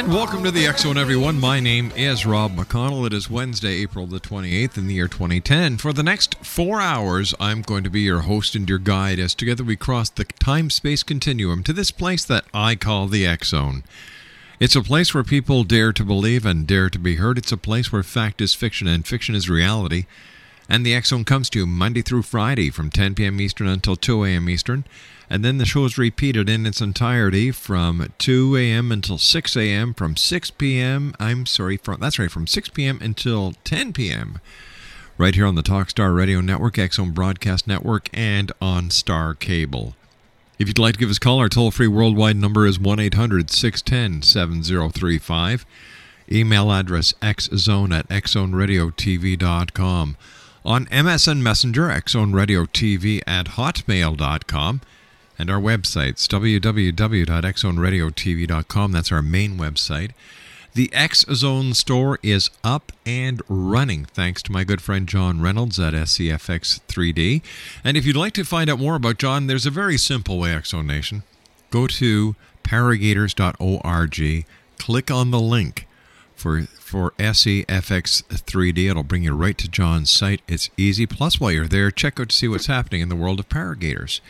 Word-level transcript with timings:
And 0.00 0.14
welcome 0.14 0.42
to 0.44 0.50
the 0.50 0.64
Zone, 0.78 0.96
everyone. 0.96 1.38
My 1.38 1.60
name 1.60 1.92
is 1.94 2.24
Rob 2.24 2.56
McConnell. 2.56 3.06
It 3.06 3.12
is 3.12 3.28
Wednesday, 3.28 3.82
April 3.82 4.06
the 4.06 4.18
28th 4.18 4.78
in 4.78 4.86
the 4.86 4.94
year 4.94 5.08
2010. 5.08 5.76
For 5.76 5.92
the 5.92 6.02
next 6.02 6.36
four 6.36 6.80
hours, 6.80 7.34
I'm 7.38 7.60
going 7.60 7.84
to 7.84 7.90
be 7.90 8.00
your 8.00 8.20
host 8.20 8.54
and 8.54 8.66
your 8.66 8.78
guide 8.78 9.18
as 9.18 9.34
together 9.34 9.62
we 9.62 9.76
cross 9.76 10.08
the 10.08 10.24
time 10.24 10.70
space 10.70 11.02
continuum 11.02 11.62
to 11.64 11.74
this 11.74 11.90
place 11.90 12.24
that 12.24 12.46
I 12.54 12.76
call 12.76 13.08
the 13.08 13.28
Zone. 13.44 13.84
It's 14.58 14.74
a 14.74 14.80
place 14.80 15.12
where 15.12 15.22
people 15.22 15.64
dare 15.64 15.92
to 15.92 16.02
believe 16.02 16.46
and 16.46 16.66
dare 16.66 16.88
to 16.88 16.98
be 16.98 17.16
heard. 17.16 17.36
It's 17.36 17.52
a 17.52 17.58
place 17.58 17.92
where 17.92 18.02
fact 18.02 18.40
is 18.40 18.54
fiction 18.54 18.88
and 18.88 19.06
fiction 19.06 19.34
is 19.34 19.50
reality. 19.50 20.06
And 20.66 20.86
the 20.86 20.98
Zone 21.02 21.26
comes 21.26 21.50
to 21.50 21.58
you 21.58 21.66
Monday 21.66 22.00
through 22.00 22.22
Friday 22.22 22.70
from 22.70 22.88
10 22.88 23.16
p.m. 23.16 23.38
Eastern 23.38 23.66
until 23.66 23.96
2 23.96 24.24
a.m. 24.24 24.48
Eastern. 24.48 24.84
And 25.32 25.44
then 25.44 25.58
the 25.58 25.64
show 25.64 25.84
is 25.84 25.96
repeated 25.96 26.50
in 26.50 26.66
its 26.66 26.80
entirety 26.80 27.52
from 27.52 28.12
2 28.18 28.56
a.m. 28.56 28.90
until 28.90 29.16
6 29.16 29.56
a.m. 29.56 29.94
From 29.94 30.16
6 30.16 30.50
p.m. 30.50 31.14
I'm 31.20 31.46
sorry, 31.46 31.76
from, 31.76 32.00
that's 32.00 32.18
right, 32.18 32.30
from 32.30 32.48
6 32.48 32.70
p.m. 32.70 32.98
until 33.00 33.52
10 33.62 33.92
p.m. 33.92 34.40
Right 35.16 35.36
here 35.36 35.46
on 35.46 35.54
the 35.54 35.62
Talkstar 35.62 36.16
Radio 36.16 36.40
Network, 36.40 36.78
X 36.78 36.96
Zone 36.96 37.12
Broadcast 37.12 37.68
Network, 37.68 38.08
and 38.12 38.50
on 38.60 38.90
Star 38.90 39.34
Cable. 39.34 39.94
If 40.58 40.66
you'd 40.66 40.80
like 40.80 40.94
to 40.94 40.98
give 40.98 41.10
us 41.10 41.18
a 41.18 41.20
call, 41.20 41.38
our 41.38 41.48
toll 41.48 41.70
free 41.70 41.86
worldwide 41.86 42.36
number 42.36 42.66
is 42.66 42.80
1 42.80 42.98
800 42.98 43.50
610 43.50 44.22
7035. 44.22 45.64
Email 46.32 46.72
address 46.72 47.12
xzone 47.22 47.96
at 47.96 48.08
xzoneradiotv.com. 48.08 50.16
On 50.64 50.86
MSN 50.86 51.40
Messenger, 51.40 51.88
xzoneradiotv 51.88 53.20
at 53.26 53.46
hotmail.com. 53.46 54.80
And 55.40 55.50
our 55.50 55.58
websites, 55.58 56.28
www.xzoneradiotv.com. 56.28 58.92
That's 58.92 59.10
our 59.10 59.22
main 59.22 59.56
website. 59.56 60.10
The 60.74 60.92
X 60.92 61.24
Zone 61.32 61.72
store 61.72 62.18
is 62.22 62.50
up 62.62 62.92
and 63.06 63.40
running 63.48 64.04
thanks 64.04 64.42
to 64.42 64.52
my 64.52 64.64
good 64.64 64.82
friend 64.82 65.08
John 65.08 65.40
Reynolds 65.40 65.80
at 65.80 65.94
SCFX 65.94 66.80
3D. 66.86 67.40
And 67.82 67.96
if 67.96 68.04
you'd 68.04 68.16
like 68.16 68.34
to 68.34 68.44
find 68.44 68.68
out 68.68 68.80
more 68.80 68.96
about 68.96 69.16
John, 69.16 69.46
there's 69.46 69.64
a 69.64 69.70
very 69.70 69.96
simple 69.96 70.38
way, 70.38 70.52
X 70.52 70.72
Zone 70.72 70.86
Nation. 70.86 71.22
Go 71.70 71.86
to 71.86 72.36
paragators.org, 72.62 74.44
click 74.76 75.10
on 75.10 75.30
the 75.30 75.40
link 75.40 75.86
for 76.36 76.66
for 76.90 77.12
SEFX 77.12 78.24
3D. 78.24 78.90
It'll 78.90 79.04
bring 79.04 79.24
you 79.24 79.32
right 79.32 79.56
to 79.56 79.68
John's 79.68 80.10
site. 80.10 80.42
It's 80.46 80.68
easy. 80.76 81.06
Plus, 81.06 81.40
while 81.40 81.52
you're 81.52 81.66
there, 81.66 81.90
check 81.90 82.20
out 82.20 82.28
to 82.28 82.36
see 82.36 82.48
what's 82.48 82.66
happening 82.66 83.00
in 83.00 83.08
the 83.08 83.16
world 83.16 83.40
of 83.40 83.48
Paragators. 83.48 84.20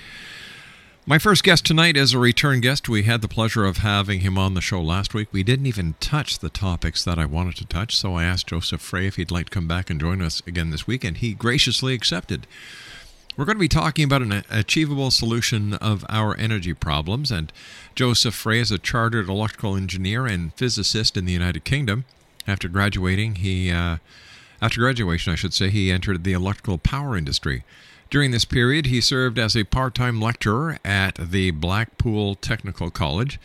My 1.10 1.18
first 1.18 1.42
guest 1.42 1.66
tonight 1.66 1.96
is 1.96 2.12
a 2.12 2.20
return 2.20 2.60
guest. 2.60 2.88
We 2.88 3.02
had 3.02 3.20
the 3.20 3.26
pleasure 3.26 3.64
of 3.64 3.78
having 3.78 4.20
him 4.20 4.38
on 4.38 4.54
the 4.54 4.60
show 4.60 4.80
last 4.80 5.12
week. 5.12 5.26
We 5.32 5.42
didn't 5.42 5.66
even 5.66 5.96
touch 5.98 6.38
the 6.38 6.50
topics 6.50 7.02
that 7.02 7.18
I 7.18 7.24
wanted 7.24 7.56
to 7.56 7.64
touch, 7.64 7.96
so 7.96 8.14
I 8.14 8.22
asked 8.22 8.46
Joseph 8.46 8.80
Fray 8.80 9.08
if 9.08 9.16
he'd 9.16 9.32
like 9.32 9.46
to 9.46 9.50
come 9.50 9.66
back 9.66 9.90
and 9.90 9.98
join 9.98 10.22
us 10.22 10.40
again 10.46 10.70
this 10.70 10.86
week, 10.86 11.02
and 11.02 11.16
he 11.16 11.34
graciously 11.34 11.94
accepted. 11.94 12.46
We're 13.36 13.44
going 13.44 13.56
to 13.56 13.60
be 13.60 13.66
talking 13.66 14.04
about 14.04 14.22
an 14.22 14.44
achievable 14.48 15.10
solution 15.10 15.74
of 15.74 16.06
our 16.08 16.36
energy 16.36 16.74
problems, 16.74 17.32
and 17.32 17.52
Joseph 17.96 18.36
Fray 18.36 18.60
is 18.60 18.70
a 18.70 18.78
chartered 18.78 19.28
electrical 19.28 19.74
engineer 19.74 20.26
and 20.26 20.54
physicist 20.54 21.16
in 21.16 21.24
the 21.24 21.32
United 21.32 21.64
Kingdom. 21.64 22.04
After 22.46 22.68
graduating, 22.68 23.34
he 23.34 23.72
uh, 23.72 23.96
after 24.62 24.80
graduation, 24.80 25.32
I 25.32 25.36
should 25.36 25.54
say, 25.54 25.70
he 25.70 25.90
entered 25.90 26.22
the 26.22 26.34
electrical 26.34 26.78
power 26.78 27.16
industry. 27.16 27.64
During 28.10 28.32
this 28.32 28.44
period, 28.44 28.86
he 28.86 29.00
served 29.00 29.38
as 29.38 29.56
a 29.56 29.62
part-time 29.62 30.20
lecturer 30.20 30.78
at 30.84 31.14
the 31.14 31.52
Blackpool 31.52 32.34
Technical 32.34 32.90
College. 32.90 33.38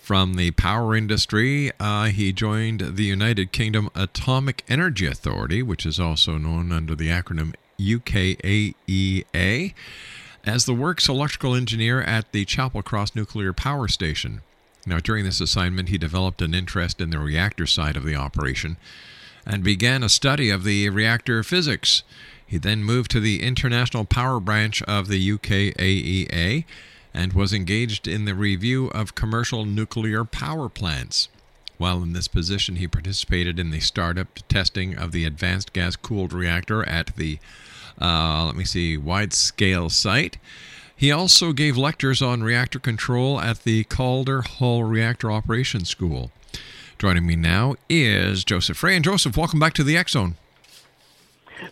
From 0.00 0.36
the 0.36 0.52
power 0.52 0.96
industry, 0.96 1.70
uh, 1.78 2.04
he 2.06 2.32
joined 2.32 2.96
the 2.96 3.04
United 3.04 3.52
Kingdom 3.52 3.90
Atomic 3.94 4.64
Energy 4.68 5.06
Authority, 5.06 5.62
which 5.62 5.84
is 5.84 6.00
also 6.00 6.38
known 6.38 6.72
under 6.72 6.94
the 6.94 7.08
acronym 7.08 7.54
UKAEA, 7.78 9.74
as 10.46 10.64
the 10.64 10.74
works 10.74 11.06
electrical 11.06 11.54
engineer 11.54 12.00
at 12.00 12.32
the 12.32 12.46
Chapelcross 12.46 13.14
Nuclear 13.14 13.52
Power 13.52 13.88
Station. 13.88 14.40
Now, 14.86 14.98
during 14.98 15.26
this 15.26 15.42
assignment, 15.42 15.90
he 15.90 15.98
developed 15.98 16.40
an 16.40 16.54
interest 16.54 17.02
in 17.02 17.10
the 17.10 17.18
reactor 17.18 17.66
side 17.66 17.96
of 17.96 18.04
the 18.04 18.16
operation 18.16 18.78
and 19.46 19.62
began 19.62 20.02
a 20.02 20.08
study 20.08 20.48
of 20.48 20.64
the 20.64 20.88
reactor 20.88 21.42
physics. 21.42 22.02
He 22.46 22.58
then 22.58 22.84
moved 22.84 23.10
to 23.12 23.20
the 23.20 23.42
International 23.42 24.04
Power 24.04 24.40
Branch 24.40 24.82
of 24.82 25.08
the 25.08 25.38
UKAEA 25.38 26.64
and 27.12 27.32
was 27.32 27.52
engaged 27.52 28.08
in 28.08 28.24
the 28.24 28.34
review 28.34 28.88
of 28.88 29.14
commercial 29.14 29.64
nuclear 29.64 30.24
power 30.24 30.68
plants. 30.68 31.28
While 31.78 32.02
in 32.02 32.12
this 32.12 32.28
position, 32.28 32.76
he 32.76 32.86
participated 32.86 33.58
in 33.58 33.70
the 33.70 33.80
startup 33.80 34.40
testing 34.48 34.96
of 34.96 35.12
the 35.12 35.24
advanced 35.24 35.72
gas 35.72 35.96
cooled 35.96 36.32
reactor 36.32 36.88
at 36.88 37.16
the, 37.16 37.38
uh, 38.00 38.44
let 38.46 38.56
me 38.56 38.64
see, 38.64 38.96
wide 38.96 39.32
scale 39.32 39.90
site. 39.90 40.36
He 40.96 41.10
also 41.10 41.52
gave 41.52 41.76
lectures 41.76 42.22
on 42.22 42.44
reactor 42.44 42.78
control 42.78 43.40
at 43.40 43.64
the 43.64 43.84
Calder 43.84 44.42
Hall 44.42 44.84
Reactor 44.84 45.30
Operations 45.30 45.88
School. 45.88 46.30
Joining 46.98 47.26
me 47.26 47.34
now 47.34 47.74
is 47.88 48.44
Joseph 48.44 48.76
Fray. 48.76 48.94
And 48.94 49.04
Joseph, 49.04 49.36
welcome 49.36 49.58
back 49.58 49.74
to 49.74 49.84
the 49.84 50.02
Zone. 50.08 50.36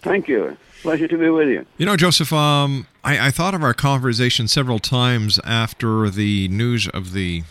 Thank 0.00 0.29
you. 0.29 0.56
Pleasure 0.82 1.06
to 1.06 1.19
be 1.19 1.29
with 1.29 1.49
you. 1.49 1.64
You 1.79 1.87
know, 1.87 1.96
Joseph, 1.96 2.32
um, 2.32 2.87
I, 3.05 3.29
I, 3.29 3.31
thought 3.31 3.55
of 3.55 3.62
our 3.62 3.75
conversation 3.75 4.49
several 4.49 4.81
times 4.81 5.38
after 5.44 6.11
the 6.11 6.49
news 6.49 6.88
of 6.88 7.12
the 7.12 7.44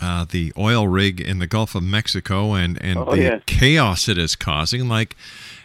uh, 0.00 0.24
the 0.28 0.52
oil 0.56 0.88
rig 0.88 1.20
in 1.20 1.38
the 1.38 1.46
Gulf 1.46 1.74
of 1.74 1.82
Mexico 1.82 2.54
and, 2.54 2.80
and 2.82 2.98
oh, 2.98 3.10
the 3.12 3.18
yes. 3.18 3.42
chaos 3.46 4.08
it 4.08 4.18
is 4.18 4.34
causing. 4.34 4.88
Like, 4.88 5.16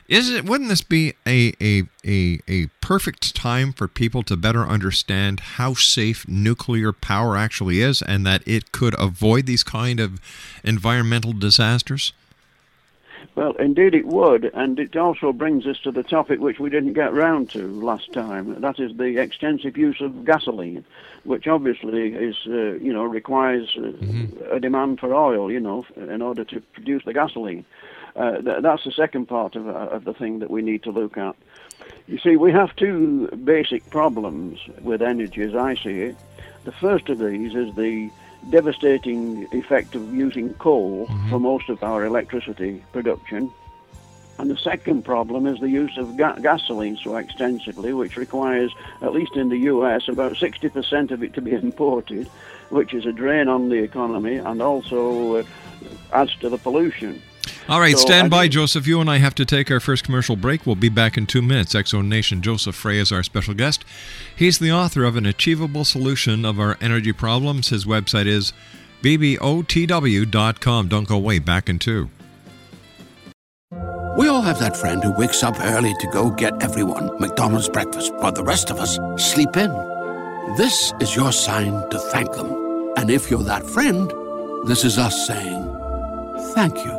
is 0.08 0.30
it 0.30 0.44
wouldn't 0.46 0.70
this 0.70 0.82
be 0.82 1.14
a, 1.26 1.54
a 1.62 1.84
a 2.06 2.40
a 2.48 2.68
perfect 2.82 3.36
time 3.36 3.72
for 3.72 3.88
people 3.88 4.24
to 4.24 4.36
better 4.36 4.66
understand 4.66 5.40
how 5.40 5.74
safe 5.74 6.28
nuclear 6.28 6.92
power 6.92 7.38
actually 7.38 7.82
is 7.82 8.02
and 8.02 8.26
that 8.26 8.42
it 8.48 8.72
could 8.72 9.00
avoid 9.00 9.46
these 9.46 9.64
kind 9.64 10.00
of 10.00 10.20
environmental 10.64 11.32
disasters? 11.32 12.12
Well, 13.36 13.54
indeed 13.54 13.96
it 13.96 14.06
would, 14.06 14.52
and 14.54 14.80
it 14.80 14.98
also 14.98 15.32
brings 15.32 15.66
us 15.66 15.80
to 15.82 15.92
the 15.92 16.04
topic 16.04 16.40
which 16.40 16.60
we 16.60 16.70
didn't 16.70 16.94
get 16.94 17.14
round 17.14 17.50
to 17.52 17.68
last 17.68 18.12
time. 18.12 18.60
That 18.60 18.80
is 18.80 18.98
the 18.98 19.22
extensive 19.22 19.78
use 19.78 20.02
of 20.02 20.26
gasoline, 20.26 20.84
which 21.24 21.48
obviously 21.48 22.14
is, 22.14 22.36
uh, 22.48 22.74
you 22.74 22.92
know, 22.92 23.04
requires 23.04 23.74
uh, 23.78 23.82
mm-hmm. 23.82 24.52
a 24.52 24.60
demand 24.60 25.00
for 25.00 25.14
oil, 25.14 25.52
you 25.52 25.60
know, 25.60 25.86
in 25.96 26.22
order 26.22 26.44
to 26.46 26.60
produce 26.74 27.06
the 27.06 27.14
gasoline. 27.14 27.66
Uh, 28.16 28.42
th- 28.42 28.62
that's 28.62 28.84
the 28.84 28.92
second 28.92 29.28
part 29.28 29.56
of, 29.56 29.68
uh, 29.68 29.72
of 29.72 30.04
the 30.04 30.14
thing 30.14 30.40
that 30.40 30.50
we 30.50 30.62
need 30.62 30.84
to 30.84 30.92
look 30.92 31.18
at. 31.18 31.36
You 32.08 32.18
see, 32.18 32.36
we 32.36 32.52
have 32.52 32.76
two 32.76 33.28
basic 33.28 33.90
problems 33.90 34.60
with 34.82 35.02
energy 35.02 35.44
as 35.44 35.56
I 35.56 35.76
see 35.76 36.02
it. 36.02 36.18
The 36.66 36.72
first 36.74 37.08
of 37.08 37.20
these 37.20 37.56
is 37.56 37.74
the 37.76 38.10
devastating 38.50 39.48
effect 39.52 39.96
of 39.96 40.14
using 40.14 40.54
coal 40.56 41.08
mm-hmm. 41.08 41.30
for 41.30 41.40
most 41.40 41.70
of 41.70 41.84
our 41.84 42.06
electricity 42.06 42.84
production. 42.92 43.52
And 44.38 44.50
the 44.50 44.58
second 44.58 45.04
problem 45.04 45.46
is 45.46 45.60
the 45.60 45.70
use 45.70 45.98
of 45.98 46.16
ga- 46.16 46.40
gasoline 46.40 46.96
so 46.96 47.18
extensively, 47.18 47.92
which 47.92 48.16
requires, 48.16 48.74
at 49.02 49.14
least 49.14 49.36
in 49.36 49.50
the 49.50 49.58
US, 49.58 50.08
about 50.08 50.34
60% 50.34 51.12
of 51.12 51.22
it 51.22 51.34
to 51.34 51.42
be 51.42 51.52
imported, 51.68 52.28
which 52.70 52.94
is 52.94 53.06
a 53.06 53.12
drain 53.12 53.50
on 53.50 53.68
the 53.68 53.84
economy 53.84 54.38
and 54.38 54.62
also 54.62 55.38
uh, 55.38 55.44
adds 56.14 56.36
to 56.38 56.48
the 56.48 56.58
pollution. 56.58 57.22
All 57.70 57.80
right, 57.80 57.96
so 57.96 58.02
stand 58.02 58.32
by, 58.32 58.48
Joseph. 58.48 58.88
You 58.88 59.00
and 59.00 59.08
I 59.08 59.18
have 59.18 59.36
to 59.36 59.46
take 59.46 59.70
our 59.70 59.80
first 59.80 60.04
commercial 60.04 60.36
break. 60.36 60.66
We'll 60.66 60.76
be 60.76 60.90
back 60.90 61.20
in 61.20 61.28
two 61.28 61.44
minutes. 61.44 61.76
X 61.76 61.92
Zone 61.92 62.10
Nation 62.10 62.42
Joseph 62.42 62.74
Fray 62.74 62.98
is 62.98 63.12
our 63.12 63.22
special 63.22 63.54
guest. 63.54 63.86
He's 64.36 64.58
the 64.58 64.72
author 64.72 65.04
of 65.04 65.16
An 65.16 65.28
Achievable 65.28 65.86
Solution 65.86 66.46
of 66.46 66.60
Our 66.60 66.80
Energy 66.82 67.14
Problems. 67.14 67.70
His 67.70 67.86
website 67.86 68.26
is 68.26 68.54
bbotw.com. 69.04 70.88
Don't 70.88 71.08
go 71.08 71.16
away. 71.16 71.38
Back 71.38 71.70
in 71.70 71.78
two. 71.78 72.10
We 74.18 74.28
all 74.28 74.42
have 74.42 74.58
that 74.60 74.76
friend 74.76 75.04
who 75.04 75.12
wakes 75.12 75.44
up 75.44 75.60
early 75.62 75.94
to 76.00 76.08
go 76.08 76.32
get 76.32 76.64
everyone 76.64 77.20
McDonald's 77.20 77.70
breakfast, 77.70 78.12
while 78.16 78.32
the 78.32 78.44
rest 78.44 78.72
of 78.72 78.80
us 78.80 78.98
sleep 79.24 79.56
in. 79.56 79.70
This 80.58 80.92
is 81.00 81.16
your 81.16 81.32
sign 81.32 81.88
to 81.92 82.00
thank 82.00 82.32
them. 82.32 82.52
And 82.98 83.12
if 83.12 83.30
you're 83.30 83.44
that 83.44 83.64
friend, 83.64 84.12
this 84.68 84.84
is 84.84 84.98
us 84.98 85.28
saying 85.28 85.68
thank 86.56 86.76
you. 86.84 86.99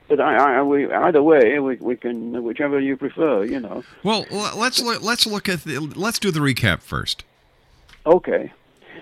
but 0.08 0.22
I, 0.22 0.58
I, 0.58 0.62
we, 0.62 0.89
either 0.89 1.24
way, 1.24 1.60
we, 1.60 1.75
we 1.77 1.96
can 1.98 2.44
whichever 2.44 2.79
you 2.79 2.96
prefer. 2.96 3.44
You 3.44 3.60
know. 3.60 3.84
Well, 4.03 4.25
let's 4.32 4.82
let's 4.82 5.25
look 5.25 5.50
at 5.50 5.63
the, 5.63 5.79
let's 5.79 6.20
do 6.20 6.32
the 6.32 6.39
recap 6.39 6.82
first. 6.82 7.25
Okay. 8.05 8.53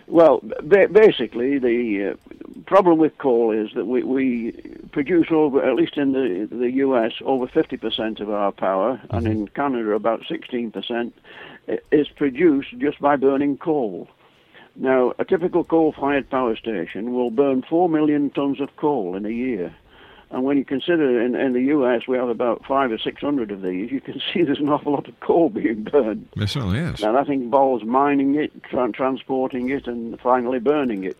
Well, 0.08 0.42
ba- 0.44 0.90
basically, 0.90 1.60
the 1.60 2.12
uh, 2.12 2.62
problem 2.66 2.98
with 2.98 3.18
coal 3.18 3.52
is 3.52 3.74
that 3.76 3.86
we, 3.86 4.04
we 4.04 4.52
produce 4.92 5.28
over, 5.32 5.64
at 5.64 5.76
least 5.76 5.98
in 5.98 6.12
the 6.12 6.48
the 6.52 6.72
U.S., 6.72 7.14
over 7.24 7.48
50% 7.48 8.20
of 8.20 8.30
our 8.30 8.52
power, 8.52 9.02
and 9.10 9.28
in 9.28 9.48
Canada, 9.48 9.92
about 9.92 10.22
16% 10.22 11.12
is 11.92 12.08
produced 12.10 12.78
just 12.78 13.00
by 13.00 13.16
burning 13.16 13.58
coal. 13.58 14.10
Now, 14.76 15.14
a 15.20 15.26
typical 15.26 15.64
coal-fired 15.64 16.30
power 16.30 16.56
station 16.56 17.14
will 17.14 17.30
burn 17.30 17.62
4 17.62 17.88
million 17.90 18.32
tons 18.32 18.60
of 18.60 18.76
coal 18.76 19.16
in 19.16 19.26
a 19.26 19.30
year. 19.30 19.74
And 20.34 20.44
when 20.44 20.58
you 20.58 20.66
consider 20.66 21.22
in, 21.22 21.36
in 21.36 21.54
the 21.54 21.62
U.S. 21.62 22.08
we 22.08 22.18
have 22.18 22.28
about 22.28 22.66
five 22.66 22.92
or 22.92 22.98
six 22.98 23.22
hundred 23.22 23.52
of 23.52 23.62
these, 23.62 23.92
you 23.92 24.02
can 24.02 24.20
see 24.34 24.42
there's 24.42 24.60
an 24.60 24.68
awful 24.68 24.92
lot 24.92 25.08
of 25.08 25.20
coal 25.20 25.50
being 25.50 25.84
burned. 25.84 26.28
It 26.36 26.50
certainly 26.50 26.80
is. 26.80 27.02
Now 27.02 27.13
that 27.13 27.30
involves 27.32 27.84
mining 27.84 28.36
it, 28.36 28.52
tra- 28.63 28.92
transporting 28.92 29.70
it, 29.70 29.86
and 29.86 30.20
finally 30.20 30.60
burning 30.60 31.04
it. 31.04 31.18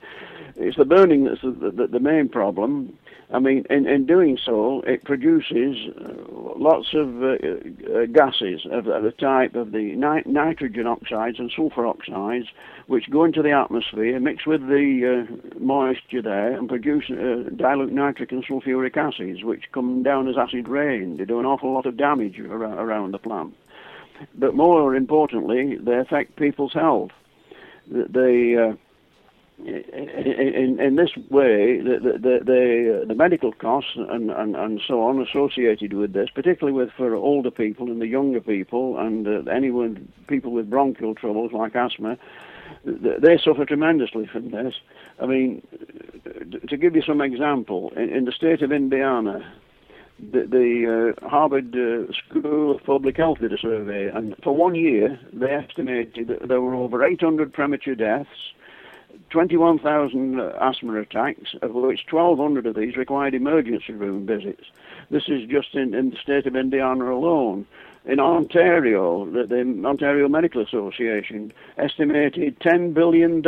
It's 0.56 0.78
the 0.78 0.86
burning 0.86 1.26
that's 1.26 1.42
the, 1.42 1.52
the, 1.52 1.88
the 1.88 2.00
main 2.00 2.28
problem. 2.28 2.98
I 3.34 3.40
mean, 3.40 3.66
in, 3.72 3.88
in 3.88 4.06
doing 4.06 4.38
so, 4.38 4.84
it 4.86 5.04
produces 5.06 5.76
uh, 6.00 6.54
lots 6.56 6.94
of 6.94 7.24
uh, 7.24 7.32
uh, 7.32 8.06
gases 8.06 8.68
of, 8.72 8.86
the 8.86 9.14
type 9.20 9.56
of 9.56 9.72
the 9.72 9.96
ni- 9.96 10.32
nitrogen 10.32 10.86
oxides 10.86 11.40
and 11.40 11.52
sulfur 11.56 11.88
oxides, 11.88 12.46
which 12.86 13.10
go 13.10 13.24
into 13.24 13.42
the 13.42 13.50
atmosphere, 13.50 14.20
mix 14.20 14.46
with 14.46 14.62
the 14.62 15.26
uh, 15.28 15.60
moisture 15.60 16.22
there, 16.22 16.56
and 16.56 16.70
produce 16.70 17.06
uh, 17.10 17.50
dilute 17.56 17.92
nitric 17.92 18.32
and 18.32 18.46
sulfuric 18.46 18.98
acids, 18.98 19.44
which 19.44 19.64
come 19.74 20.04
down 20.04 20.28
as 20.28 20.36
acid 20.38 20.68
rain. 20.68 21.18
They 21.18 21.26
do 21.26 21.40
an 21.40 21.48
awful 21.48 21.74
lot 21.74 21.88
of 21.88 21.98
damage 21.98 22.40
around, 22.40 22.78
around 22.78 23.12
the 23.14 23.18
plant. 23.18 23.56
But 24.36 24.54
more 24.54 24.96
importantly, 24.96 25.78
they 25.82 25.98
affect 25.98 26.36
people's 26.36 26.74
health. 26.74 27.10
They, 27.90 28.56
uh, 28.56 28.76
in, 29.66 30.80
in 30.80 30.96
this 30.96 31.12
way, 31.30 31.80
the, 31.80 32.00
the, 32.00 32.40
the, 32.44 33.06
the 33.08 33.16
medical 33.16 33.52
costs 33.52 33.92
and, 33.96 34.32
and, 34.32 34.56
and 34.56 34.82
so 34.88 35.02
on 35.02 35.22
associated 35.22 35.94
with 35.94 36.14
this, 36.14 36.30
particularly 36.34 36.78
with 36.78 36.92
for 36.96 37.16
older 37.16 37.52
people 37.52 37.88
and 37.90 38.02
the 38.02 38.08
younger 38.08 38.42
people 38.42 38.98
and 38.98 39.28
uh, 39.28 39.50
anyone, 39.52 40.12
people 40.28 40.52
with 40.52 40.70
bronchial 40.70 41.16
troubles 41.16 41.52
like 41.54 41.76
asthma, 41.76 42.18
they 42.86 43.38
suffer 43.38 43.66
tremendously 43.66 44.28
from 44.28 44.52
this. 44.52 44.74
I 45.20 45.26
mean, 45.26 45.66
to 46.68 46.78
give 46.78 46.96
you 46.96 47.02
some 47.02 47.22
example, 47.22 47.92
in, 47.96 48.10
in 48.10 48.26
the 48.26 48.32
state 48.32 48.62
of 48.62 48.72
Indiana, 48.72 49.54
the, 50.20 50.46
the 50.46 51.16
uh, 51.22 51.30
Harvard 51.30 51.76
uh, 51.76 52.12
School 52.30 52.76
of 52.76 52.84
Public 52.84 53.18
Health 53.18 53.40
did 53.40 53.54
a 53.54 53.58
survey, 53.58 54.10
and 54.10 54.36
for 54.44 54.56
one 54.56 54.76
year 54.76 55.20
they 55.32 55.52
estimated 55.52 56.28
that 56.28 56.48
there 56.48 56.62
were 56.62 56.76
over 56.76 57.04
800 57.04 57.54
premature 57.54 57.96
deaths, 57.96 58.30
21,000 59.30 60.40
asthma 60.40 61.00
attacks, 61.02 61.56
of 61.62 61.72
which 61.74 62.06
1,200 62.10 62.66
of 62.66 62.76
these 62.76 62.96
required 62.96 63.34
emergency 63.34 63.94
room 63.94 64.26
visits. 64.26 64.66
This 65.10 65.28
is 65.28 65.48
just 65.50 65.76
in, 65.76 65.94
in 65.94 66.12
the 66.12 66.18
state 66.18 66.46
of 66.46 66.56
Indiana 66.56 67.14
alone. 67.14 67.66
In 68.06 68.20
Ontario, 68.20 69.26
the, 69.26 69.46
the 69.46 69.88
Ontario 69.88 70.28
Medical 70.28 70.62
Association 70.62 71.54
estimated 71.78 72.60
$10 72.60 72.94
billion 72.94 73.42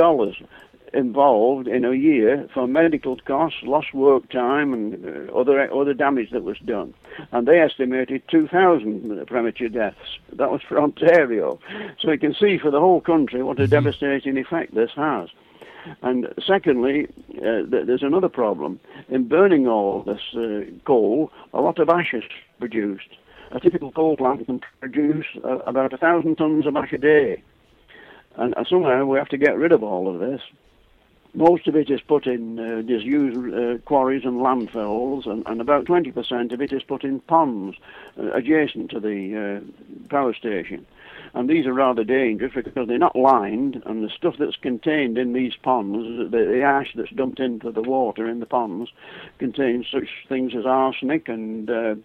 involved 0.95 1.67
in 1.67 1.84
a 1.84 1.93
year 1.93 2.48
for 2.53 2.67
medical 2.67 3.17
costs, 3.17 3.60
lost 3.63 3.93
work 3.93 4.29
time, 4.29 4.74
and 4.74 5.05
uh, 5.29 5.34
other 5.38 5.72
other 5.72 5.93
damage 5.93 6.31
that 6.31 6.43
was 6.43 6.57
done. 6.60 6.93
And 7.31 7.48
they 7.48 7.60
estimated 7.60 8.24
2,000 8.29 9.27
premature 9.27 9.69
deaths. 9.69 10.19
That 10.34 10.51
was 10.51 10.62
for 10.62 10.79
Ontario. 10.79 11.60
So 12.00 12.12
you 12.12 12.17
can 12.17 12.34
see 12.34 12.57
for 12.57 12.72
the 12.72 12.79
whole 12.79 13.01
country 13.01 13.43
what 13.43 13.60
a 13.60 13.67
devastating 13.67 14.38
effect 14.38 14.74
this 14.74 14.91
has. 14.95 15.29
And 16.01 16.34
secondly, 16.46 17.08
uh, 17.38 17.63
th- 17.70 17.86
there's 17.86 18.04
another 18.04 18.30
problem. 18.30 18.80
In 19.10 19.27
burning 19.27 19.68
all 19.68 20.04
this 20.04 20.22
uh, 20.36 20.70
coal, 20.86 21.32
a 21.54 21.62
lot 21.62 21.80
of 21.80 21.89
ash 21.89 22.13
is 22.13 22.24
produced. 22.60 23.10
A 23.51 23.60
typical 23.60 23.92
coal 23.92 24.18
plant 24.18 24.46
can 24.46 24.62
produce 24.80 25.25
uh, 25.44 25.60
about 25.60 25.94
a 25.94 25.98
thousand 25.98 26.36
tons 26.38 26.65
of 26.65 26.75
ash 26.75 26.94
a 26.94 26.98
day. 26.98 27.44
And 28.36 28.54
uh, 28.56 28.63
somehow 28.70 29.06
we 29.06 29.18
have 29.18 29.30
to 29.30 29.38
get 29.38 29.58
rid 29.58 29.72
of 29.72 29.84
all 29.84 30.13
of 30.13 30.20
this. 30.20 30.42
Most 31.34 31.68
of 31.68 31.75
it 31.75 31.89
is 31.89 32.00
put 32.00 32.27
in 32.27 32.60
uh, 32.60 32.82
disused 32.82 33.54
uh, 33.54 33.77
quarries 33.86 34.24
and 34.24 34.39
landfills, 34.39 35.30
and, 35.30 35.44
and 35.46 35.60
about 35.60 35.86
20% 35.86 36.54
of 36.54 36.62
it 36.62 36.72
is 36.72 36.82
put 36.82 37.04
in 37.04 37.20
ponds 37.20 37.75
adjacent 38.34 38.89
to 38.92 39.01
the 39.01 39.62
power 40.10 40.34
station. 40.34 40.86
And 41.36 41.50
these 41.50 41.65
are 41.65 41.74
rather 41.74 42.06
dangerous 42.06 42.54
because 42.56 42.88
they're 42.88 42.98
not 42.98 43.15
lined, 43.15 43.84
and 43.86 44.04
the 44.04 44.10
stuff 44.10 44.36
that's 44.39 44.56
contained 44.56 45.18
in 45.18 45.34
these 45.34 45.54
ponds, 45.62 46.32
the, 46.32 46.38
the 46.38 46.62
ash 46.62 46.94
that's 46.96 47.12
dumped 47.12 47.42
into 47.42 47.72
the 47.72 47.82
water 47.82 48.27
in 48.27 48.39
the 48.39 48.46
ponds, 48.46 48.89
contains 49.38 49.86
such 49.92 50.08
things 50.30 50.56
as 50.56 50.65
arsenic 50.65 51.27
and 51.27 51.70
uh, 51.70 51.96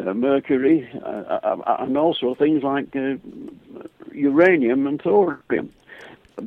uh, 0.00 0.14
mercury, 0.14 0.88
uh, 1.04 1.06
uh, 1.06 1.76
and 1.80 1.98
also 1.98 2.34
things 2.34 2.62
like 2.62 2.96
uh, 2.96 3.16
uranium 4.12 4.86
and 4.86 5.02
thorium 5.02 5.70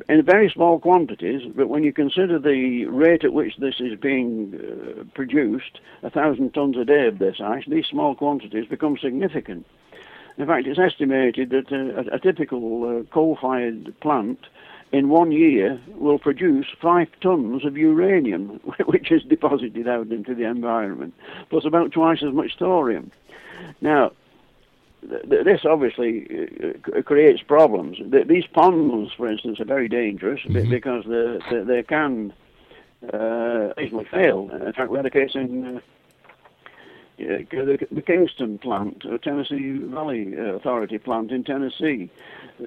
in 0.10 0.24
very 0.24 0.50
small 0.50 0.80
quantities, 0.80 1.42
but 1.56 1.70
when 1.70 1.84
you 1.84 1.94
consider 1.94 2.40
the 2.40 2.86
rate 2.86 3.24
at 3.24 3.34
which 3.34 3.58
this 3.58 3.76
is 3.80 4.00
being 4.00 4.60
uh, 4.60 5.04
produced, 5.14 5.80
a 6.02 6.10
thousand 6.10 6.54
tons 6.54 6.78
a 6.78 6.86
day 6.86 7.08
of 7.08 7.20
this 7.20 7.40
ash, 7.40 7.66
these 7.68 7.86
small 7.86 8.16
quantities 8.16 8.66
become 8.68 8.98
significant. 8.98 9.66
In 10.38 10.48
fact, 10.48 10.68
it's 10.68 10.80
estimated 10.80 11.52
that 11.52 11.72
uh, 11.72 12.02
a, 12.12 12.16
a 12.16 12.20
typical 12.20 13.00
uh, 13.00 13.14
coal-fired 13.14 13.94
plant 14.02 14.40
in 14.92 15.10
one 15.10 15.32
year 15.32 15.80
will 15.96 16.20
produce 16.20 16.68
five 16.82 17.08
tons 17.22 17.66
of 17.66 17.78
uranium, 17.78 18.60
which 18.86 19.12
is 19.12 19.24
deposited 19.24 19.88
out 19.88 20.08
into 20.08 20.36
the 20.36 20.44
environment, 20.44 21.14
plus 21.50 21.66
about 21.66 21.92
twice 21.92 22.24
as 22.24 22.34
much 22.34 22.58
thorium. 22.58 23.12
Now, 23.82 24.12
th- 25.02 25.46
this 25.46 25.66
obviously 25.66 26.48
uh, 26.96 27.02
creates 27.02 27.42
problems. 27.42 27.98
Th- 28.12 28.28
these 28.28 28.46
ponds, 28.48 29.12
for 29.14 29.28
instance, 29.28 29.60
are 29.60 29.66
very 29.66 29.88
dangerous 29.88 30.42
be- 30.44 30.68
because 30.68 31.06
they, 31.08 31.40
they, 31.50 31.64
they 31.64 31.84
can 31.84 32.34
uh, 33.12 33.74
easily 33.82 34.06
fail. 34.06 34.50
In 34.52 34.74
fact, 34.74 34.90
we 34.90 34.98
had 34.98 35.06
a 35.06 35.12
case 35.12 35.36
in 35.36 35.78
uh, 35.78 35.80
the, 37.24 37.88
the 37.92 38.02
Kingston 38.02 38.58
plant, 38.58 39.04
uh, 39.06 39.18
Tennessee 39.18 39.78
Valley 39.78 40.34
uh, 40.38 40.56
Authority 40.56 40.98
plant 40.98 41.32
in 41.32 41.44
Tennessee. 41.44 42.10
Uh, 42.62 42.66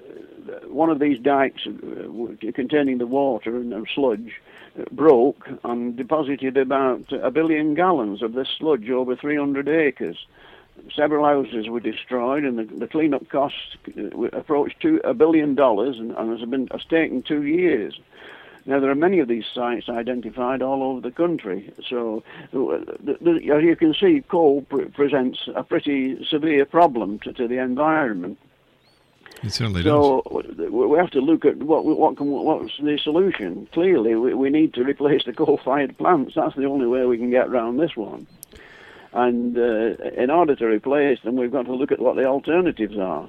one 0.68 0.90
of 0.90 0.98
these 0.98 1.18
dikes 1.18 1.66
uh, 1.66 2.52
containing 2.54 2.98
the 2.98 3.06
water 3.06 3.56
and 3.56 3.72
uh, 3.72 3.82
sludge 3.94 4.40
uh, 4.78 4.84
broke 4.92 5.48
and 5.64 5.96
deposited 5.96 6.56
about 6.56 7.04
a 7.12 7.30
billion 7.30 7.75
gallons 7.75 8.22
of 8.22 8.34
this 8.34 8.48
sludge 8.58 8.90
over 8.90 9.16
300 9.16 9.68
acres 9.68 10.26
several 10.94 11.25
houses 11.25 11.68
were 11.68 11.80
destroyed, 11.80 12.44
and 12.44 12.58
the, 12.58 12.64
the 12.64 12.86
cleanup 12.86 13.28
costs 13.28 13.76
uh, 13.96 14.22
approached 14.32 14.80
two, 14.80 15.00
a 15.04 15.14
billion 15.14 15.54
dollars, 15.54 15.96
and, 15.98 16.12
and 16.12 16.38
has 16.38 16.48
been 16.48 16.68
has 16.68 16.84
taken 16.88 17.22
two 17.22 17.42
years. 17.42 17.98
Now 18.66 18.80
there 18.80 18.90
are 18.90 18.96
many 18.96 19.20
of 19.20 19.28
these 19.28 19.44
sites 19.54 19.88
identified 19.88 20.61
all 20.61 20.82
over 20.82 21.00
the 21.00 21.12
country. 21.12 21.73
So, 21.88 22.25
the, 22.50 23.16
the, 23.20 23.32
as 23.52 23.62
you 23.62 23.76
can 23.76 23.94
see, 23.94 24.23
coal 24.28 24.62
pre- 24.62 24.87
presents 24.87 25.49
a 25.54 25.62
pretty 25.62 26.25
severe 26.28 26.64
problem 26.64 27.20
to, 27.20 27.32
to 27.32 27.46
the 27.46 27.58
environment. 27.58 28.38
It 29.42 29.50
certainly 29.52 29.82
So 29.82 30.23
w- 30.25 30.88
we 30.88 30.99
have 30.99 31.11
to 31.11 31.20
look 31.20 31.44
at 31.44 31.58
what 31.58 31.85
what 31.85 32.16
can 32.16 32.30
what's 32.30 32.76
the 32.78 32.99
solution. 32.99 33.68
Clearly, 33.73 34.16
we, 34.16 34.35
we 34.35 34.50
need 34.50 34.75
to 34.75 34.82
replace 34.82 35.25
the 35.25 35.32
coal-fired 35.44 35.96
plants. 35.96 36.35
That's 36.35 36.56
the 36.56 36.64
only 36.64 36.87
way 36.87 37.04
we 37.04 37.18
can 37.18 37.30
get 37.30 37.49
around 37.49 37.76
this 37.76 37.96
one. 37.96 38.26
And 39.12 39.56
uh, 39.56 39.94
in 40.16 40.30
order 40.30 40.56
to 40.56 40.66
replace 40.66 41.20
them, 41.23 41.37
we've 41.37 41.52
got 41.52 41.66
to 41.66 41.75
look 41.75 41.92
at 41.92 42.00
what 42.00 42.16
the 42.16 42.25
alternatives 42.25 42.99
are. 42.99 43.28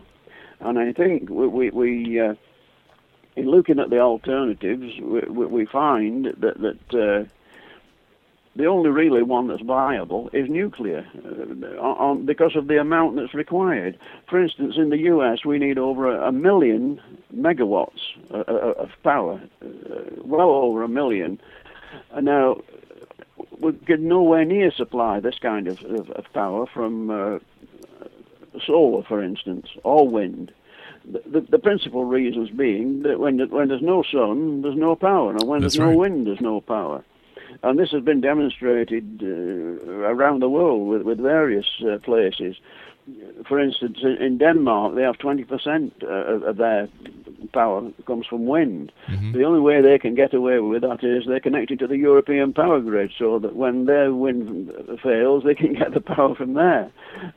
And 0.59 0.79
I 0.79 0.91
think 0.91 1.29
we, 1.29 1.47
we, 1.47 1.69
we 1.69 2.19
uh, 2.19 2.33
in 3.37 3.49
looking 3.49 3.79
at 3.79 3.89
the 3.89 3.99
alternatives, 3.99 4.99
we, 4.99 5.21
we 5.45 5.65
find 5.65 6.25
that 6.25 6.59
that 6.59 6.93
uh, 6.93 7.29
the 8.55 8.65
only 8.65 8.89
really 8.89 9.21
one 9.21 9.47
that's 9.47 9.61
viable 9.61 10.29
is 10.33 10.49
nuclear, 10.49 11.05
uh, 11.23 11.79
on, 11.79 12.25
because 12.25 12.55
of 12.55 12.67
the 12.67 12.79
amount 12.81 13.15
that's 13.15 13.35
required. 13.35 13.99
For 14.27 14.41
instance, 14.41 14.75
in 14.77 14.89
the 14.89 14.97
U.S., 15.13 15.45
we 15.45 15.59
need 15.59 15.77
over 15.77 16.11
a, 16.11 16.29
a 16.29 16.31
million 16.31 16.99
megawatts 17.33 18.01
uh, 18.31 18.37
uh, 18.47 18.73
of 18.77 18.89
power, 19.03 19.39
uh, 19.63 19.67
well 20.23 20.49
over 20.49 20.81
a 20.81 20.87
million. 20.87 21.39
Now, 22.19 22.57
we 23.59 23.73
can 23.73 24.07
nowhere 24.07 24.45
near 24.45 24.71
supply 24.71 25.19
this 25.19 25.37
kind 25.37 25.67
of, 25.67 25.83
of, 25.83 26.09
of 26.09 26.25
power 26.33 26.65
from 26.65 27.11
uh, 27.11 27.37
solar, 28.65 29.03
for 29.03 29.21
instance, 29.21 29.67
or 29.83 30.07
wind. 30.07 30.51
The, 31.09 31.45
the, 31.49 31.59
principal 31.59 32.03
reasons 32.03 32.49
being 32.49 33.03
that 33.03 33.19
when, 33.19 33.39
when 33.49 33.69
there's 33.69 33.81
no 33.81 34.03
sun, 34.11 34.61
there's 34.61 34.75
no 34.75 34.95
power, 34.95 35.31
and 35.31 35.47
when 35.47 35.61
That's 35.61 35.77
there's 35.77 35.89
no 35.89 35.97
wind, 35.97 36.27
there's 36.27 36.41
no 36.41 36.59
power. 36.59 37.03
And 37.63 37.79
this 37.79 37.91
has 37.91 38.03
been 38.03 38.19
demonstrated 38.19 39.21
uh, 39.23 39.27
around 39.27 40.41
the 40.41 40.49
world 40.49 40.87
with, 40.87 41.03
with 41.03 41.19
various 41.19 41.65
uh, 41.81 41.97
places. 41.99 42.57
For 43.47 43.59
instance, 43.59 43.99
in- 44.03 44.37
Denmark, 44.37 44.95
they 44.95 45.03
have 45.03 45.17
20% 45.17 45.91
uh, 46.03 46.07
of 46.49 46.57
their 46.57 46.89
power 47.53 47.89
comes 48.05 48.25
from 48.27 48.45
wind. 48.45 48.91
The 49.33 49.43
only 49.45 49.59
way 49.61 49.81
they 49.81 49.97
can 49.99 50.15
get 50.15 50.33
away 50.33 50.59
with 50.59 50.81
that 50.81 51.03
is 51.03 51.25
they're 51.25 51.39
connected 51.39 51.79
to 51.79 51.87
the 51.87 51.97
European 51.97 52.51
power 52.53 52.79
grid, 52.81 53.11
so 53.17 53.39
that 53.39 53.55
when 53.55 53.85
their 53.85 54.13
wind 54.13 54.71
fails, 55.01 55.43
they 55.43 55.55
can 55.55 55.73
get 55.81 55.93
the 55.93 56.01
power 56.01 56.35
from 56.35 56.53
there. 56.55 56.91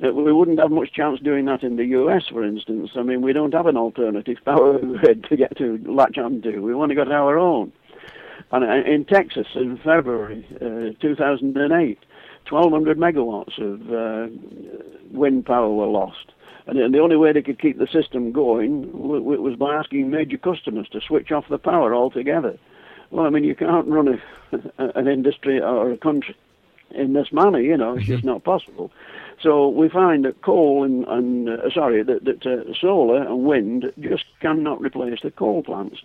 Uh, 0.04 0.12
We 0.12 0.32
wouldn't 0.32 0.58
have 0.58 0.70
much 0.72 0.92
chance 0.92 1.20
doing 1.20 1.44
that 1.46 1.62
in 1.62 1.76
the 1.76 1.86
US, 2.00 2.24
for 2.28 2.42
instance. 2.44 2.90
I 2.96 3.02
mean, 3.02 3.20
we 3.22 3.32
don't 3.32 3.54
have 3.54 3.66
an 3.66 3.76
alternative 3.76 4.38
power 4.44 4.78
grid 4.78 5.24
to 5.24 5.36
get 5.36 5.56
to 5.58 5.78
latch 5.86 6.18
onto. 6.18 6.60
We've 6.62 6.76
only 6.76 6.94
got 6.96 7.12
our 7.12 7.38
own. 7.38 7.72
And 8.52 8.64
uh, 8.64 8.90
in 8.90 9.04
Texas, 9.04 9.46
in 9.54 9.76
February 9.78 10.44
uh, 10.60 10.98
2008, 11.00 11.98
1,200 12.50 12.98
megawatts 12.98 13.58
of 13.58 13.92
uh, 13.92 14.28
wind 15.10 15.46
power 15.46 15.70
were 15.70 15.86
lost. 15.86 16.32
And 16.66 16.94
the- 16.94 17.00
only 17.00 17.16
way 17.16 17.32
they 17.32 17.42
could 17.42 17.60
keep 17.60 17.78
the 17.78 17.86
system 17.86 18.32
going 18.32 18.90
was 18.92 19.56
by 19.56 19.74
asking 19.74 20.10
major 20.10 20.38
customers 20.38 20.88
to 20.90 21.00
switch 21.00 21.32
off 21.32 21.48
the 21.48 21.58
power 21.58 21.94
altogether. 21.94 22.58
Well, 23.10 23.26
I 23.26 23.30
mean, 23.30 23.44
you 23.44 23.54
can't 23.54 23.88
run 23.88 24.20
a, 24.52 24.98
an 24.98 25.08
industry 25.08 25.60
or 25.60 25.90
a 25.90 25.96
country 25.96 26.36
in 26.92 27.12
this 27.12 27.32
manner, 27.32 27.60
you 27.60 27.76
know, 27.76 27.96
it's 27.96 28.06
just 28.06 28.24
not 28.24 28.44
possible. 28.44 28.90
So 29.40 29.68
we 29.68 29.88
find 29.88 30.24
that 30.24 30.42
coal 30.42 30.84
and, 30.84 31.06
and 31.06 31.48
uh, 31.48 31.70
sorry, 31.72 32.02
that, 32.02 32.24
that 32.24 32.46
uh, 32.46 32.74
solar 32.78 33.22
and 33.22 33.44
wind 33.44 33.92
just 34.00 34.24
cannot 34.40 34.80
replace 34.80 35.20
the 35.22 35.30
coal 35.30 35.62
plants. 35.62 35.98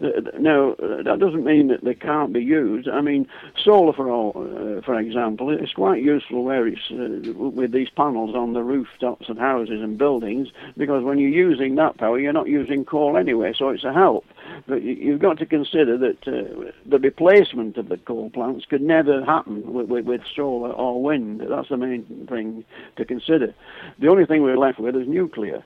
Uh, 0.00 1.02
that 1.02 1.16
doesn't 1.18 1.44
mean 1.44 1.68
that 1.68 1.84
they 1.84 1.94
can't 1.94 2.32
be 2.32 2.42
used. 2.42 2.88
I 2.88 3.00
mean, 3.00 3.26
solar, 3.62 3.92
for 3.92 4.10
all, 4.10 4.32
uh, 4.36 4.80
for 4.82 4.98
example, 4.98 5.50
is 5.50 5.72
quite 5.72 6.02
useful 6.02 6.44
where 6.44 6.66
it's 6.66 6.90
uh, 6.90 7.32
with 7.32 7.72
these 7.72 7.88
panels 7.90 8.34
on 8.34 8.52
the 8.52 8.62
rooftops 8.62 9.28
of 9.28 9.38
houses 9.38 9.80
and 9.80 9.96
buildings, 9.98 10.48
because 10.76 11.02
when 11.02 11.18
you're 11.18 11.30
using 11.30 11.76
that 11.76 11.96
power, 11.98 12.18
you're 12.18 12.32
not 12.32 12.48
using 12.48 12.84
coal 12.84 13.16
anyway, 13.16 13.52
so 13.56 13.70
it's 13.70 13.84
a 13.84 13.92
help. 13.92 14.24
But 14.66 14.82
you- 14.82 14.94
you've 14.94 15.20
got 15.20 15.38
to 15.38 15.46
consider 15.46 15.96
that 15.98 16.28
uh, 16.28 16.70
the 16.84 16.98
replacement 16.98 17.76
of 17.76 17.88
the 17.88 17.96
coal 17.98 18.30
plants 18.30 18.66
could 18.66 18.82
never 18.82 19.24
happen 19.24 19.72
with, 19.72 19.88
with, 19.88 20.04
with 20.04 20.20
solar 20.34 20.70
or 20.72 21.02
wind. 21.02 21.40
That's 21.48 21.68
the 21.68 21.76
main 21.76 22.04
thing 22.28 22.64
to 22.96 23.04
consider. 23.04 23.54
The 23.98 24.08
only 24.08 24.26
thing 24.26 24.42
we're 24.42 24.58
left 24.58 24.78
with 24.78 24.96
is 24.96 25.08
nuclear. 25.08 25.64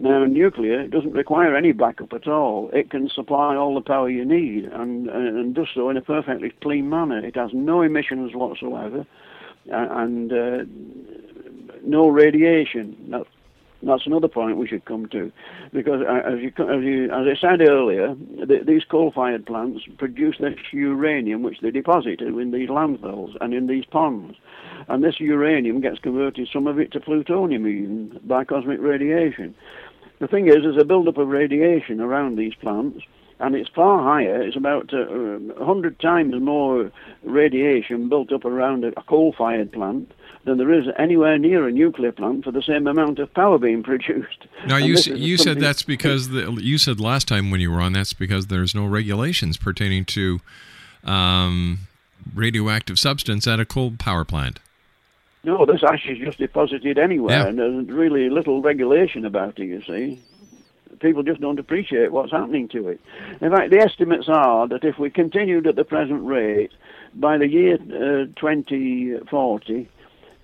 Now, 0.00 0.24
nuclear 0.24 0.86
doesn't 0.86 1.12
require 1.12 1.56
any 1.56 1.72
backup 1.72 2.12
at 2.12 2.28
all. 2.28 2.70
It 2.72 2.90
can 2.90 3.08
supply 3.08 3.56
all 3.56 3.74
the 3.74 3.80
power 3.80 4.08
you 4.08 4.24
need 4.24 4.64
and, 4.66 5.08
and 5.08 5.54
does 5.54 5.66
so 5.74 5.90
in 5.90 5.96
a 5.96 6.00
perfectly 6.02 6.52
clean 6.62 6.88
manner. 6.88 7.18
It 7.18 7.34
has 7.34 7.50
no 7.52 7.82
emissions 7.82 8.32
whatsoever 8.32 9.04
and 9.70 10.32
uh, 10.32 10.58
no 11.84 12.08
radiation. 12.08 12.96
That, 13.10 13.26
that's 13.82 14.06
another 14.06 14.28
point 14.28 14.56
we 14.56 14.66
should 14.66 14.84
come 14.84 15.08
to, 15.10 15.30
because 15.72 16.00
uh, 16.02 16.28
as 16.28 16.40
you, 16.40 16.48
as 16.48 16.82
you, 16.82 17.04
as 17.04 17.26
I 17.26 17.40
said 17.40 17.60
earlier, 17.60 18.16
th- 18.46 18.66
these 18.66 18.82
coal-fired 18.84 19.46
plants 19.46 19.84
produce 19.98 20.36
this 20.40 20.54
uranium 20.72 21.42
which 21.42 21.60
they 21.60 21.70
deposit 21.70 22.20
in 22.20 22.50
these 22.50 22.68
landfills 22.68 23.36
and 23.40 23.54
in 23.54 23.68
these 23.68 23.84
ponds, 23.84 24.36
and 24.88 25.04
this 25.04 25.20
uranium 25.20 25.80
gets 25.80 26.00
converted, 26.00 26.48
some 26.52 26.66
of 26.66 26.80
it 26.80 26.90
to 26.92 27.00
plutonium 27.00 27.68
even 27.68 28.20
by 28.24 28.44
cosmic 28.44 28.80
radiation. 28.80 29.54
The 30.20 30.28
thing 30.28 30.48
is, 30.48 30.56
there's 30.62 30.80
a 30.80 30.84
build-up 30.84 31.16
of 31.18 31.28
radiation 31.28 32.00
around 32.00 32.36
these 32.36 32.54
plants, 32.54 33.00
and 33.38 33.54
it's 33.54 33.68
far 33.68 34.02
higher. 34.02 34.42
It's 34.42 34.56
about 34.56 34.92
uh, 34.92 35.08
a 35.08 35.38
100 35.38 36.00
times 36.00 36.34
more 36.40 36.90
radiation 37.22 38.08
built 38.08 38.32
up 38.32 38.44
around 38.44 38.84
a, 38.84 38.92
coal-fired 39.02 39.72
plant 39.72 40.10
than 40.44 40.58
there 40.58 40.72
is 40.72 40.86
anywhere 40.98 41.38
near 41.38 41.68
a 41.68 41.72
nuclear 41.72 42.10
plant 42.10 42.44
for 42.44 42.50
the 42.50 42.62
same 42.62 42.86
amount 42.86 43.18
of 43.18 43.32
power 43.34 43.58
being 43.58 43.82
produced. 43.90 44.46
Now 44.66 44.76
And 44.76 44.86
you 44.86 44.94
s- 44.94 45.06
you 45.06 45.36
said 45.36 45.60
that's 45.60 45.82
because 45.82 46.30
the, 46.30 46.52
you 46.60 46.78
said 46.78 46.98
last 47.00 47.28
time 47.28 47.50
when 47.50 47.60
you 47.60 47.70
were 47.70 47.80
on 47.80 47.92
that's 47.92 48.12
because 48.12 48.46
there's 48.46 48.74
no 48.74 48.86
regulations 48.86 49.56
pertaining 49.56 50.04
to 50.06 50.40
um, 51.04 51.80
radioactive 52.34 52.98
substance 52.98 53.46
at 53.46 53.60
a 53.60 53.64
coal 53.64 53.92
power 53.98 54.24
plant. 54.24 54.58
No, 55.44 55.64
this 55.64 55.82
ash 55.82 56.06
is 56.08 56.18
just 56.18 56.38
deposited 56.38 56.98
anywhere, 56.98 57.38
Yeah. 57.38 57.46
and 57.46 57.58
there's 57.58 57.86
really 57.86 58.28
little 58.28 58.60
regulation 58.60 59.24
about 59.24 59.58
it, 59.58 59.66
you 59.66 59.82
see. 59.82 60.18
People 61.00 61.22
just 61.22 61.40
don't 61.40 61.60
appreciate 61.60 62.10
what's 62.10 62.32
happening 62.32 62.66
to 62.68 62.88
it. 62.88 63.00
In 63.40 63.50
fact, 63.52 63.70
the 63.70 63.78
estimates 63.78 64.28
are 64.28 64.66
that 64.66 64.82
if 64.84 64.98
we 64.98 65.10
continued 65.10 65.66
at 65.68 65.76
the 65.76 65.84
present 65.84 66.24
rate, 66.26 66.72
by 67.14 67.38
the 67.38 67.46
year 67.48 67.74
uh, 67.74 68.26
2040, 68.34 69.88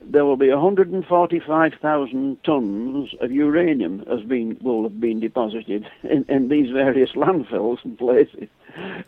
there 0.06 0.24
will 0.24 0.36
be 0.36 0.50
145,000 0.50 2.44
tons 2.44 3.14
of 3.20 3.32
uranium 3.32 4.04
has 4.06 4.20
been 4.22 4.56
will 4.60 4.82
have 4.84 5.00
been 5.00 5.18
deposited 5.18 5.88
in, 6.04 6.24
in 6.28 6.48
these 6.48 6.70
various 6.70 7.12
landfills 7.16 7.84
and 7.84 7.98
places 7.98 8.48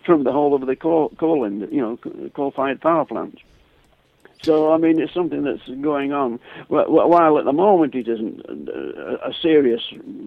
from 0.04 0.24
the 0.24 0.32
whole 0.32 0.54
of 0.54 0.66
the 0.66 0.76
coal, 0.76 1.10
coal 1.18 1.44
and 1.44 1.60
you 1.72 1.80
know 1.80 1.96
coal-fired 2.34 2.80
power 2.80 3.04
plants. 3.04 3.40
So, 4.42 4.72
I 4.72 4.76
mean, 4.76 5.00
it's 5.00 5.12
something 5.14 5.42
that's 5.42 5.66
going 5.80 6.12
on. 6.12 6.38
Wh- 6.68 6.84
wh- 6.86 7.08
While 7.08 7.38
at 7.38 7.44
the 7.46 7.52
moment 7.52 7.94
it 7.94 8.06
isn't 8.08 8.44
a 8.68 9.28
a 9.28 9.32
serious 9.34 9.82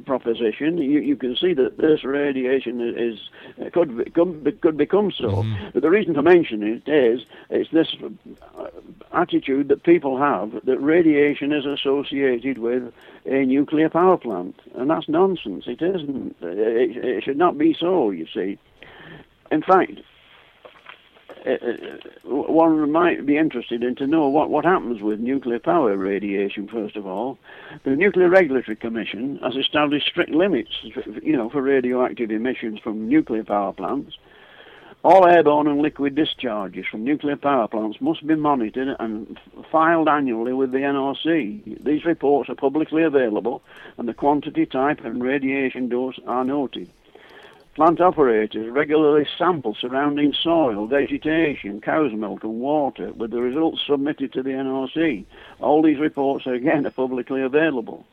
proposition, 0.06 0.78
you, 0.78 1.00
you 1.00 1.16
can 1.16 1.36
see 1.36 1.54
that 1.54 1.78
this 1.78 2.04
radiation 2.04 2.82
is 2.82 3.20
could 3.72 3.98
be- 3.98 4.10
could, 4.10 4.44
be- 4.44 4.52
could 4.52 4.78
become 4.78 5.12
so. 5.12 5.46
But 5.74 5.82
the 5.84 5.90
reason 5.90 6.14
for 6.16 6.22
mentioning 6.22 6.82
it 6.86 6.92
is 6.92 7.22
it's 7.50 7.70
this 7.72 7.96
uh, 8.58 8.68
attitude 9.14 9.68
that 9.70 9.84
people 9.84 10.18
have 10.18 10.52
that 10.66 10.80
radiation 10.80 11.52
is 11.54 11.66
associated 11.66 12.58
with 12.58 12.92
a 13.26 13.46
nuclear 13.46 13.90
power 13.90 14.18
plant, 14.18 14.60
and 14.76 14.90
that's 14.90 15.08
nonsense. 15.08 15.66
It 15.68 15.82
isn't. 15.82 16.36
It, 16.42 16.98
it 16.98 17.24
should 17.24 17.38
not 17.38 17.58
be 17.58 17.74
so. 17.74 18.10
You 18.12 18.28
see. 18.34 18.58
In 19.52 19.62
fact, 19.62 19.92
uh, 19.94 19.94
uh, 19.94 20.04
Uh, 21.46 21.56
one 22.26 22.92
might 22.92 23.26
be 23.26 23.38
interested 23.38 23.84
in 23.84 23.96
to 23.96 24.08
know 24.08 24.28
what, 24.28 24.50
what 24.50 24.66
happens 24.66 25.02
with 25.02 25.20
nuclear 25.20 25.60
power 25.60 25.96
radiation, 25.96 26.68
first 26.68 26.96
of 26.96 27.08
all. 27.08 27.38
The 27.84 27.96
Nuclear 27.96 28.30
Regulatory 28.30 28.76
Commission 28.76 29.40
has 29.42 29.56
established 29.56 30.08
strict 30.08 30.32
limits, 30.32 30.72
you 31.22 31.38
know, 31.38 31.50
for 31.50 31.62
radioactive 31.62 32.32
emissions 32.32 32.80
from 32.80 33.08
nuclear 33.08 33.44
power 33.44 33.72
plants. 33.74 34.18
All 35.02 35.26
airborne 35.26 35.68
and 35.68 35.82
liquid 35.82 36.16
discharges 36.16 36.86
from 36.86 37.06
nuclear 37.06 37.38
power 37.38 37.70
plants 37.70 38.02
must 38.02 38.28
be 38.28 38.36
monitored 38.36 38.98
and 39.00 39.40
filed 39.72 40.10
annually 40.10 40.52
with 40.52 40.74
the 40.74 40.80
NRC. 40.80 41.82
These 41.86 42.04
reports 42.04 42.50
are 42.50 42.56
publicly 42.56 43.04
available, 43.04 43.62
and 43.98 44.10
the 44.10 44.14
quantity, 44.14 44.66
type, 44.66 45.06
and 45.06 45.24
radiation 45.24 45.88
dose 45.88 46.20
are 46.28 46.44
noted. 46.44 46.90
Plant 47.80 48.02
operators 48.02 48.70
regularly 48.70 49.26
sample 49.38 49.74
surrounding 49.74 50.34
soil, 50.34 50.86
vegetation, 50.86 51.80
cow's 51.80 52.12
milk, 52.12 52.44
and 52.44 52.60
water, 52.60 53.14
with 53.14 53.32
the 53.32 53.40
results 53.40 53.80
submitted 53.88 54.34
to 54.34 54.44
the 54.44 54.50
NRC. 54.50 55.24
All 55.62 55.82
these 55.82 55.98
reports 55.98 56.46
are 56.46 56.56
again 56.56 56.86
are 56.86 56.92
publicly 56.92 57.42
available. 57.42 58.06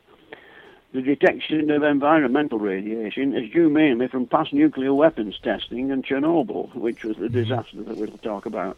The 0.93 1.01
detection 1.01 1.69
of 1.69 1.83
environmental 1.83 2.59
radiation 2.59 3.35
is 3.35 3.51
due 3.51 3.69
mainly 3.69 4.07
from 4.07 4.25
past 4.25 4.53
nuclear 4.53 4.93
weapons 4.93 5.37
testing 5.43 5.91
and 5.91 6.01
Chernobyl, 6.01 6.73
which 6.73 7.03
was 7.03 7.17
the 7.17 7.25
mm-hmm. 7.25 7.33
disaster 7.33 7.83
that 7.83 7.97
we'll 7.97 8.07
talk 8.19 8.45
about. 8.45 8.77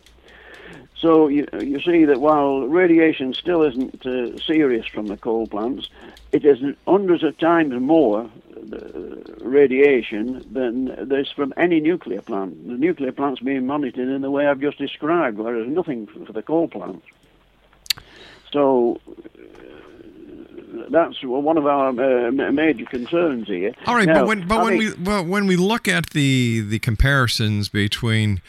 So 0.97 1.27
you, 1.29 1.47
you 1.53 1.79
see 1.79 2.03
that 2.05 2.19
while 2.19 2.62
radiation 2.67 3.34
still 3.34 3.62
isn't 3.63 4.05
uh, 4.05 4.38
serious 4.39 4.86
from 4.86 5.08
the 5.08 5.15
coal 5.15 5.47
plants, 5.47 5.89
it 6.34 6.43
is 6.43 6.60
hundreds 6.86 7.23
of 7.23 7.38
times 7.38 7.73
more 7.79 8.29
uh, 8.73 8.77
radiation 9.39 10.45
than 10.51 11.08
there's 11.08 11.32
from 11.32 11.53
any 11.55 11.79
nuclear 11.79 12.21
plant. 12.21 12.67
The 12.67 12.73
nuclear 12.73 13.13
plant's 13.13 13.39
being 13.39 13.65
monitored 13.65 14.10
in 14.10 14.21
the 14.21 14.29
way 14.29 14.45
I've 14.47 14.60
just 14.60 14.77
described, 14.77 15.38
whereas 15.38 15.67
nothing 15.69 16.05
for 16.08 16.34
the 16.34 16.41
coal 16.41 16.67
plants. 16.67 17.05
So 18.51 18.99
uh, 19.08 20.84
that's 20.89 21.23
one 21.23 21.58
of 21.58 21.65
our 21.65 21.89
uh, 21.89 22.32
major 22.51 22.86
concerns 22.86 23.47
here. 23.47 23.73
All 23.86 23.95
right, 23.95 24.08
Now, 24.08 24.15
but 24.21 24.27
when 24.27 24.47
but 24.47 24.60
I 24.60 24.63
when 24.63 24.79
think- 24.79 24.97
we 24.97 25.03
well, 25.03 25.25
when 25.25 25.47
we 25.47 25.55
look 25.55 25.88
at 25.88 26.10
the 26.12 26.62
the 26.62 26.79
comparisons 26.79 27.69
between 27.69 28.41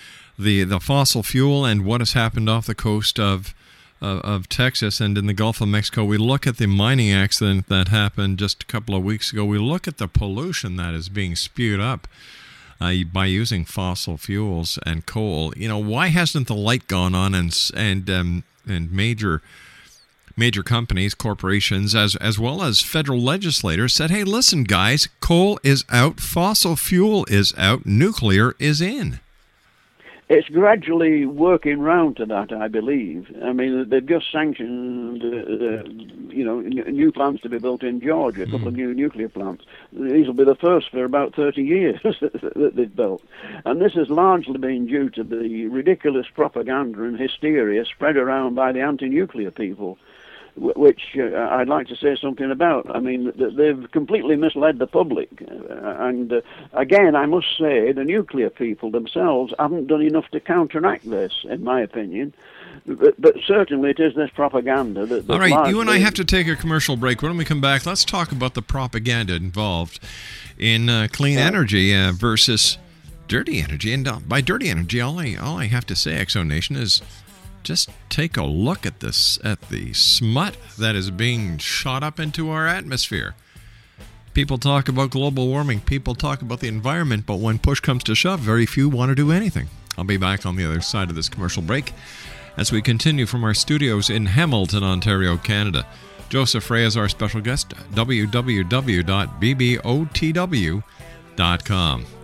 the 0.42 0.64
the 0.64 0.80
fossil 0.80 1.22
fuel 1.22 1.64
and 1.64 1.84
what 1.84 2.00
has 2.00 2.12
happened 2.12 2.48
off 2.48 2.66
the 2.66 2.74
coast 2.74 3.18
of 3.18 3.54
of, 4.00 4.20
of 4.20 4.48
Texas 4.48 5.00
and 5.00 5.16
in 5.18 5.26
the 5.26 5.34
Gulf 5.34 5.60
of 5.60 5.68
Mexico, 5.68 6.04
we 6.04 6.16
look 6.16 6.46
at 6.46 6.56
the 6.56 6.66
mining 6.66 7.12
accident 7.12 7.68
that 7.68 7.88
happened 7.88 8.38
just 8.38 8.62
a 8.62 8.66
couple 8.66 8.94
of 8.94 9.04
weeks 9.04 9.32
ago. 9.32 9.44
We 9.44 9.58
look 9.58 9.86
at 9.86 9.98
the 9.98 10.08
pollution 10.08 10.76
that 10.76 10.94
is 10.94 11.08
being 11.08 11.36
spewed 11.36 11.80
up. 11.80 12.08
Uh, 12.82 13.04
by 13.12 13.26
using 13.26 13.62
fossil 13.62 14.16
fuels 14.16 14.78
and 14.86 15.04
coal, 15.04 15.52
you 15.54 15.68
know 15.68 15.76
why 15.76 16.06
hasn't 16.06 16.46
the 16.46 16.54
light 16.54 16.86
gone 16.86 17.14
on 17.14 17.34
and 17.34 17.54
and 17.76 18.08
um, 18.08 18.42
and 18.66 18.90
major 18.90 19.42
major 20.34 20.62
companies, 20.62 21.12
corporations, 21.12 21.94
as 21.94 22.16
as 22.16 22.38
well 22.38 22.62
as 22.62 22.80
federal 22.80 23.20
legislators 23.20 23.92
said, 23.92 24.10
"Hey, 24.10 24.24
listen, 24.24 24.64
guys, 24.64 25.10
coal 25.20 25.60
is 25.62 25.84
out, 25.90 26.20
fossil 26.20 26.74
fuel 26.74 27.26
is 27.28 27.52
out, 27.58 27.84
nuclear 27.84 28.54
is 28.58 28.80
in." 28.80 29.20
It's 30.32 30.48
gradually 30.48 31.26
working 31.26 31.80
round 31.80 32.18
to 32.18 32.26
that, 32.26 32.52
I 32.52 32.68
believe. 32.68 33.34
I 33.42 33.52
mean, 33.52 33.88
they've 33.88 34.06
just 34.06 34.30
sanctioned, 34.30 35.24
uh, 35.24 35.26
uh, 35.26 35.82
you 36.32 36.44
know, 36.44 36.60
n- 36.60 36.94
new 36.94 37.10
plants 37.10 37.42
to 37.42 37.48
be 37.48 37.58
built 37.58 37.82
in 37.82 38.00
Georgia, 38.00 38.44
a 38.44 38.46
couple 38.46 38.68
of 38.68 38.74
new 38.74 38.94
nuclear 38.94 39.28
plants. 39.28 39.64
These 39.92 40.28
will 40.28 40.34
be 40.34 40.44
the 40.44 40.54
first 40.54 40.92
for 40.92 41.04
about 41.04 41.34
30 41.34 41.64
years 41.64 42.00
that 42.04 42.72
they've 42.76 42.94
built. 42.94 43.24
And 43.64 43.82
this 43.82 43.94
has 43.94 44.08
largely 44.08 44.56
been 44.56 44.86
due 44.86 45.10
to 45.10 45.24
the 45.24 45.66
ridiculous 45.66 46.26
propaganda 46.32 47.02
and 47.02 47.18
hysteria 47.18 47.84
spread 47.84 48.16
around 48.16 48.54
by 48.54 48.70
the 48.70 48.82
anti-nuclear 48.82 49.50
people 49.50 49.98
which 50.60 51.16
uh, 51.16 51.36
I'd 51.36 51.68
like 51.68 51.86
to 51.88 51.96
say 51.96 52.16
something 52.20 52.50
about. 52.50 52.94
I 52.94 53.00
mean, 53.00 53.32
they've 53.34 53.90
completely 53.92 54.36
misled 54.36 54.78
the 54.78 54.86
public. 54.86 55.30
Uh, 55.40 55.74
and 56.08 56.32
uh, 56.32 56.40
again, 56.74 57.16
I 57.16 57.26
must 57.26 57.46
say, 57.58 57.92
the 57.92 58.04
nuclear 58.04 58.50
people 58.50 58.90
themselves 58.90 59.54
haven't 59.58 59.86
done 59.86 60.02
enough 60.02 60.28
to 60.32 60.40
counteract 60.40 61.08
this, 61.08 61.32
in 61.48 61.64
my 61.64 61.80
opinion. 61.80 62.34
But, 62.86 63.20
but 63.20 63.36
certainly 63.46 63.90
it 63.90 64.00
is 64.00 64.14
this 64.14 64.30
propaganda 64.30 65.06
that. 65.06 65.26
that 65.26 65.32
All 65.32 65.40
right, 65.40 65.70
you 65.70 65.80
and 65.80 65.88
I 65.88 65.98
have 65.98 66.14
to 66.14 66.24
take 66.24 66.46
a 66.46 66.56
commercial 66.56 66.96
break. 66.96 67.22
When 67.22 67.36
we 67.36 67.44
come 67.44 67.60
back, 67.60 67.86
let's 67.86 68.04
talk 68.04 68.30
about 68.30 68.54
the 68.54 68.62
propaganda 68.62 69.34
involved 69.34 69.98
in 70.58 70.88
uh, 70.88 71.08
clean 71.10 71.38
energy 71.38 71.94
uh, 71.94 72.12
versus 72.12 72.78
dirty 73.28 73.60
energy. 73.60 73.92
And 73.92 74.06
uh, 74.06 74.18
by 74.26 74.40
dirty 74.40 74.68
energy, 74.68 75.00
all 75.00 75.18
I 75.18 75.36
all 75.36 75.58
I 75.58 75.66
have 75.66 75.86
to 75.86 75.96
say, 75.96 76.14
X 76.16 76.34
Zone 76.34 76.48
Nation, 76.48 76.76
is 76.76 77.00
just 77.62 77.90
take 78.08 78.36
a 78.36 78.44
look 78.44 78.86
at 78.86 79.00
this 79.00 79.38
at 79.44 79.60
the 79.68 79.92
smut 79.92 80.56
that 80.78 80.94
is 80.94 81.10
being 81.10 81.58
shot 81.58 82.02
up 82.02 82.18
into 82.20 82.50
our 82.50 82.66
atmosphere. 82.66 83.34
People 84.32 84.58
talk 84.58 84.88
about 84.88 85.10
global 85.10 85.48
warming, 85.48 85.80
people 85.80 86.14
talk 86.14 86.40
about 86.40 86.60
the 86.60 86.68
environment, 86.68 87.26
but 87.26 87.36
when 87.36 87.58
push 87.58 87.80
comes 87.80 88.04
to 88.04 88.14
shove, 88.14 88.40
very 88.40 88.64
few 88.66 88.88
want 88.88 89.08
to 89.10 89.14
do 89.14 89.32
anything. 89.32 89.68
I'll 89.98 90.04
be 90.04 90.16
back 90.16 90.46
on 90.46 90.56
the 90.56 90.64
other 90.64 90.80
side 90.80 91.10
of 91.10 91.16
this 91.16 91.28
commercial 91.28 91.62
break 91.62 91.92
as 92.56 92.70
we 92.72 92.80
continue 92.82 93.26
from 93.26 93.42
our 93.44 93.54
studios 93.54 94.08
in 94.10 94.26
Hamilton, 94.26 94.84
Ontario, 94.84 95.36
Canada. 95.36 95.86
Joseph 96.28 96.64
Fray 96.64 96.84
is 96.84 96.96
our 96.96 97.08
special 97.08 97.40
guest, 97.40 97.70
www.bbotw.com. 97.92 98.60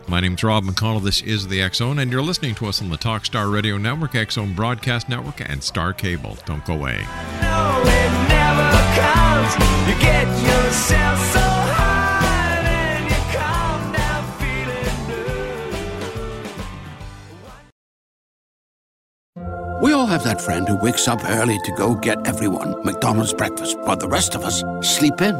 My 0.09 0.21
name's 0.21 0.45
Rob 0.45 0.62
McConnell. 0.62 1.03
This 1.03 1.21
is 1.21 1.49
the 1.49 1.61
X 1.61 1.79
Zone, 1.79 1.99
and 1.99 2.12
you're 2.12 2.23
listening 2.23 2.55
to 2.57 2.66
us 2.66 2.81
on 2.81 2.90
the 2.90 2.97
Talkstar 2.97 3.53
Radio 3.53 3.77
Network, 3.77 4.14
X 4.14 4.35
Zone 4.37 4.55
Broadcast 4.55 5.09
Network, 5.09 5.40
and 5.40 5.61
Star 5.61 5.92
Cable. 5.92 6.38
Don't 6.47 6.64
go 6.64 6.75
away. 6.75 6.99
We 19.83 19.92
all 19.92 20.07
have 20.07 20.23
that 20.23 20.40
friend 20.40 20.69
who 20.69 20.77
wakes 20.77 21.09
up 21.09 21.25
early 21.25 21.59
to 21.64 21.73
go 21.73 21.97
get 21.97 22.25
everyone 22.29 22.81
McDonald's 22.85 23.35
breakfast, 23.35 23.77
while 23.81 23.97
the 23.97 24.09
rest 24.09 24.37
of 24.37 24.45
us 24.45 24.62
sleep 24.83 25.21
in. 25.21 25.35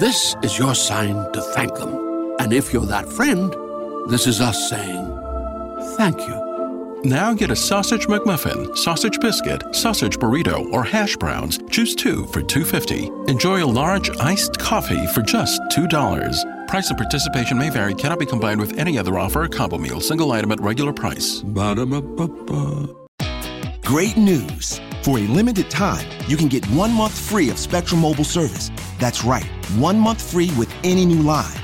This 0.00 0.34
is 0.42 0.58
your 0.58 0.74
sign 0.74 1.30
to 1.32 1.42
thank 1.42 1.74
them. 1.74 2.34
And 2.38 2.54
if 2.54 2.72
you're 2.72 2.86
that 2.86 3.06
friend, 3.06 3.54
this 4.08 4.26
is 4.26 4.40
us 4.40 4.68
saying 4.68 5.14
thank 5.96 6.18
you. 6.26 7.00
Now 7.04 7.34
get 7.34 7.50
a 7.50 7.56
sausage 7.56 8.06
McMuffin, 8.06 8.76
sausage 8.76 9.20
biscuit, 9.20 9.62
sausage 9.74 10.18
burrito, 10.18 10.72
or 10.72 10.82
hash 10.82 11.16
browns. 11.16 11.58
Choose 11.70 11.94
two 11.94 12.24
for 12.26 12.40
$2.50. 12.40 13.28
Enjoy 13.28 13.62
a 13.62 13.66
large 13.66 14.10
iced 14.18 14.58
coffee 14.58 15.06
for 15.08 15.20
just 15.20 15.60
$2. 15.70 16.66
Price 16.66 16.88
and 16.88 16.98
participation 16.98 17.58
may 17.58 17.68
vary, 17.68 17.94
cannot 17.94 18.18
be 18.18 18.26
combined 18.26 18.58
with 18.58 18.78
any 18.78 18.98
other 18.98 19.18
offer 19.18 19.44
or 19.44 19.48
combo 19.48 19.76
meal, 19.76 20.00
single 20.00 20.32
item 20.32 20.50
at 20.50 20.60
regular 20.60 20.92
price. 20.92 21.42
Ba-da-ba-ba-ba. 21.42 22.88
Great 23.82 24.16
news! 24.16 24.80
For 25.02 25.18
a 25.18 25.26
limited 25.26 25.68
time, 25.68 26.08
you 26.26 26.38
can 26.38 26.48
get 26.48 26.64
one 26.70 26.90
month 26.90 27.18
free 27.18 27.50
of 27.50 27.58
Spectrum 27.58 28.00
Mobile 28.00 28.24
service. 28.24 28.70
That's 28.98 29.22
right, 29.24 29.44
one 29.76 30.00
month 30.00 30.22
free 30.32 30.50
with 30.56 30.72
any 30.82 31.04
new 31.04 31.20
line. 31.22 31.63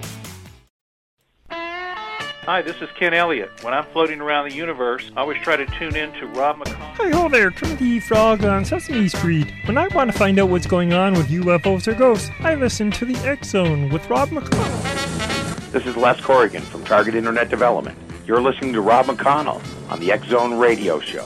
Hi, 2.51 2.61
this 2.61 2.81
is 2.81 2.89
Ken 2.99 3.13
Elliott. 3.13 3.49
When 3.63 3.73
I'm 3.73 3.85
floating 3.93 4.19
around 4.19 4.49
the 4.49 4.53
universe, 4.53 5.09
I 5.15 5.21
always 5.21 5.41
try 5.41 5.55
to 5.55 5.65
tune 5.67 5.95
in 5.95 6.11
to 6.19 6.27
Rob 6.27 6.57
McConnell. 6.57 6.97
Hey, 6.97 7.09
ho 7.09 7.29
there, 7.29 7.49
Timothy 7.49 8.01
Frog 8.01 8.43
on 8.43 8.65
Sesame 8.65 9.07
Street. 9.07 9.49
When 9.63 9.77
I 9.77 9.87
want 9.87 10.11
to 10.11 10.17
find 10.17 10.37
out 10.37 10.49
what's 10.49 10.67
going 10.67 10.91
on 10.91 11.13
with 11.13 11.27
UFOs 11.27 11.87
or 11.87 11.93
ghosts, 11.93 12.29
I 12.41 12.55
listen 12.55 12.91
to 12.91 13.05
the 13.05 13.15
X 13.25 13.51
Zone 13.51 13.87
with 13.87 14.05
Rob 14.09 14.31
McConnell. 14.31 15.71
This 15.71 15.85
is 15.85 15.95
Les 15.95 16.19
Corrigan 16.19 16.61
from 16.61 16.83
Target 16.83 17.15
Internet 17.15 17.47
Development. 17.47 17.97
You're 18.27 18.41
listening 18.41 18.73
to 18.73 18.81
Rob 18.81 19.05
McConnell 19.05 19.61
on 19.89 20.01
the 20.01 20.11
X 20.11 20.27
Zone 20.27 20.59
Radio 20.59 20.99
Show. 20.99 21.25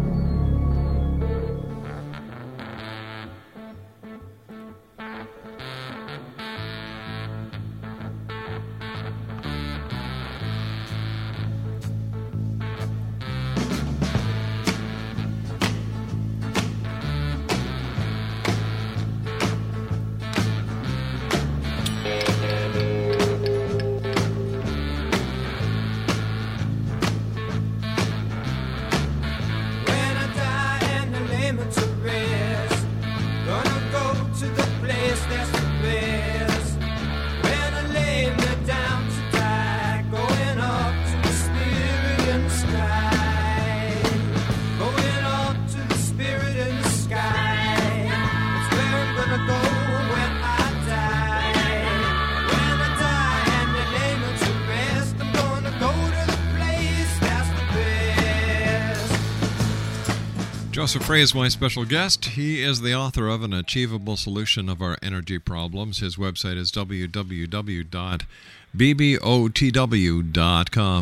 Fray 60.99 61.21
is 61.21 61.33
my 61.33 61.47
special 61.47 61.85
guest. 61.85 62.25
He 62.25 62.61
is 62.61 62.81
the 62.81 62.93
author 62.93 63.29
of 63.29 63.43
An 63.43 63.53
Achievable 63.53 64.17
Solution 64.17 64.67
of 64.67 64.81
Our 64.81 64.97
Energy 65.01 65.39
Problems. 65.39 65.99
His 65.99 66.17
website 66.17 66.57
is 66.57 66.69
www.bbotw.com. 66.71 67.85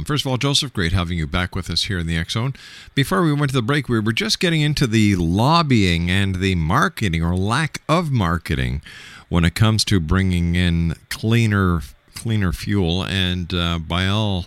First 0.03 0.25
of 0.25 0.31
all, 0.31 0.37
Joseph, 0.37 0.73
great 0.73 0.91
having 0.91 1.17
you 1.17 1.25
back 1.25 1.55
with 1.55 1.69
us 1.71 1.85
here 1.85 1.97
in 1.97 2.05
the 2.07 2.17
X 2.17 2.33
Zone. 2.33 2.53
Before 2.93 3.23
we 3.23 3.33
went 3.33 3.49
to 3.49 3.55
the 3.55 3.63
break, 3.63 3.89
we 3.89 3.99
were 3.99 4.11
just 4.11 4.39
getting 4.39 4.61
into 4.61 4.85
the 4.85 5.15
lobbying 5.15 6.11
and 6.11 6.35
the 6.35 6.55
marketing 6.55 7.23
or 7.23 7.35
lack 7.35 7.81
of 7.89 8.11
marketing 8.11 8.81
when 9.29 9.43
it 9.43 9.55
comes 9.55 9.83
to 9.85 9.99
bringing 9.99 10.55
in 10.55 10.95
cleaner 11.09 11.81
cleaner 12.13 12.51
fuel 12.51 13.03
and 13.05 13.53
uh, 13.53 13.79
by 13.79 14.05
all 14.07 14.45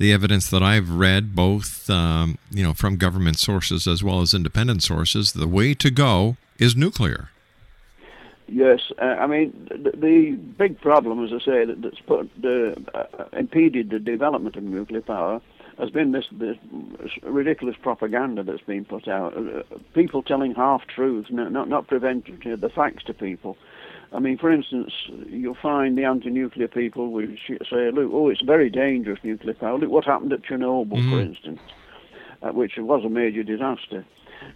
the 0.00 0.14
evidence 0.14 0.48
that 0.48 0.62
I've 0.62 0.90
read, 0.90 1.36
both 1.36 1.88
um, 1.90 2.38
you 2.50 2.64
know 2.64 2.72
from 2.72 2.96
government 2.96 3.38
sources 3.38 3.86
as 3.86 4.02
well 4.02 4.22
as 4.22 4.32
independent 4.34 4.82
sources, 4.82 5.32
the 5.32 5.46
way 5.46 5.74
to 5.74 5.90
go 5.90 6.36
is 6.58 6.74
nuclear. 6.74 7.28
Yes, 8.48 8.80
uh, 9.00 9.04
I 9.04 9.26
mean 9.26 9.68
the, 9.68 9.92
the 9.92 10.30
big 10.32 10.80
problem, 10.80 11.22
as 11.22 11.32
I 11.32 11.44
say, 11.44 11.64
that, 11.66 11.82
that's 11.82 12.00
put 12.00 12.30
uh, 12.42 12.98
uh, 12.98 13.24
impeded 13.34 13.90
the 13.90 13.98
development 13.98 14.56
of 14.56 14.64
nuclear 14.64 15.02
power 15.02 15.40
has 15.78 15.90
been 15.90 16.12
this, 16.12 16.26
this 16.32 16.56
ridiculous 17.22 17.76
propaganda 17.80 18.42
that's 18.42 18.62
been 18.62 18.84
put 18.84 19.08
out. 19.08 19.36
Uh, 19.36 19.62
people 19.94 20.22
telling 20.22 20.54
half 20.54 20.86
truths, 20.86 21.28
not 21.30 21.68
not 21.68 21.86
preventing 21.88 22.38
the 22.58 22.70
facts 22.70 23.04
to 23.04 23.14
people. 23.14 23.56
I 24.12 24.18
mean, 24.18 24.38
for 24.38 24.50
instance, 24.50 24.92
you'll 25.28 25.54
find 25.54 25.96
the 25.96 26.04
anti-nuclear 26.04 26.68
people 26.68 27.12
will 27.12 27.28
say, 27.48 27.90
"Look, 27.90 28.10
oh, 28.12 28.28
it's 28.28 28.42
very 28.42 28.68
dangerous 28.68 29.20
nuclear 29.22 29.54
power. 29.54 29.78
Look 29.78 29.90
what 29.90 30.04
happened 30.04 30.32
at 30.32 30.42
Chernobyl, 30.42 30.98
mm-hmm. 30.98 31.10
for 31.10 31.20
instance, 31.20 31.60
uh, 32.42 32.50
which 32.50 32.76
was 32.76 33.04
a 33.04 33.08
major 33.08 33.42
disaster." 33.42 34.04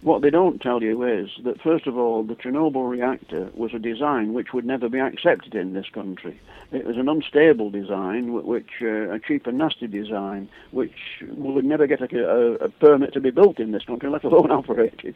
What 0.01 0.21
they 0.21 0.29
don't 0.29 0.61
tell 0.61 0.81
you 0.81 1.03
is 1.03 1.29
that, 1.43 1.61
first 1.61 1.87
of 1.87 1.97
all, 1.97 2.23
the 2.23 2.35
Chernobyl 2.35 2.89
reactor 2.89 3.49
was 3.53 3.73
a 3.73 3.79
design 3.79 4.33
which 4.33 4.53
would 4.53 4.65
never 4.65 4.89
be 4.89 4.99
accepted 4.99 5.55
in 5.55 5.73
this 5.73 5.89
country. 5.93 6.39
It 6.71 6.85
was 6.85 6.97
an 6.97 7.07
unstable 7.07 7.69
design, 7.69 8.33
which 8.33 8.81
uh, 8.81 9.11
a 9.11 9.19
cheap 9.19 9.47
and 9.47 9.57
nasty 9.57 9.87
design, 9.87 10.49
which 10.71 11.21
would 11.21 11.65
never 11.65 11.87
get 11.87 12.01
a, 12.01 12.29
a, 12.29 12.53
a, 12.55 12.69
permit 12.69 13.13
to 13.13 13.21
be 13.21 13.29
built 13.29 13.59
in 13.59 13.71
this 13.71 13.85
country, 13.85 14.09
let 14.09 14.23
alone 14.23 14.51
operated. 14.59 15.15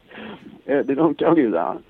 Uh, 0.71 0.83
they 0.83 0.93
don't 0.93 1.17
tell 1.17 1.37
you 1.37 1.51
that. 1.51 1.81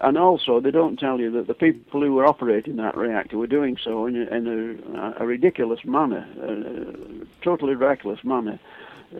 And 0.00 0.18
also, 0.18 0.60
they 0.60 0.70
don't 0.70 0.98
tell 0.98 1.20
you 1.20 1.30
that 1.32 1.46
the 1.46 1.54
people 1.54 2.00
who 2.00 2.12
were 2.12 2.26
operating 2.26 2.76
that 2.76 2.96
reactor 2.96 3.38
were 3.38 3.46
doing 3.46 3.76
so 3.82 4.06
in 4.06 4.16
a, 4.16 4.34
in 4.34 4.46
a, 4.94 4.98
uh, 4.98 5.14
a 5.18 5.26
ridiculous 5.26 5.84
manner, 5.84 6.26
a 6.42 7.42
totally 7.44 7.74
reckless 7.74 8.22
manner 8.24 8.58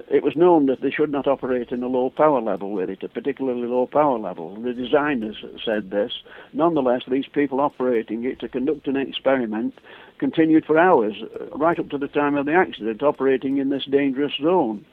it 0.09 0.23
was 0.23 0.35
known 0.35 0.67
that 0.67 0.81
they 0.81 0.90
should 0.90 1.11
not 1.11 1.27
operate 1.27 1.71
in 1.71 1.83
a 1.83 1.87
low 1.87 2.11
power 2.11 2.40
level 2.40 2.73
with 2.73 2.90
it, 2.90 3.03
a 3.03 3.09
particularly 3.09 3.67
low 3.67 3.87
power 3.87 4.19
level. 4.19 4.57
The 4.57 4.73
designers 4.73 5.45
said 5.64 5.90
this. 5.90 6.12
Nonetheless, 6.53 7.03
these 7.07 7.29
people 7.29 7.61
operating 7.61 8.25
it 8.25 8.40
to 8.40 8.49
conduct 8.49 8.88
an 8.88 8.97
experiment 8.97 9.79
continued 10.19 10.64
for 10.64 10.79
hours, 10.79 11.14
uh, 11.23 11.47
right 11.57 11.79
up 11.79 11.90
to 11.90 11.99
the 11.99 12.09
time 12.09 12.37
of 12.37 12.47
the 12.47 12.55
accident, 12.55 13.03
operating 13.03 13.59
in 13.59 13.69
this 13.69 13.85
dangerous 13.85 14.33
zone. 14.40 14.85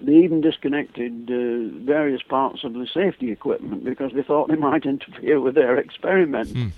They 0.00 0.16
even 0.16 0.40
disconnected 0.40 1.30
uh, 1.30 1.84
various 1.84 2.22
parts 2.22 2.64
of 2.64 2.74
the 2.74 2.86
safety 2.92 3.32
equipment 3.32 3.84
because 3.84 4.12
they 4.12 4.22
thought 4.22 4.48
they 4.48 4.56
might 4.56 4.84
interfere 4.86 5.40
with 5.40 5.54
their 5.54 5.76
experiment. 5.76 6.50
Hmm. 6.50 6.68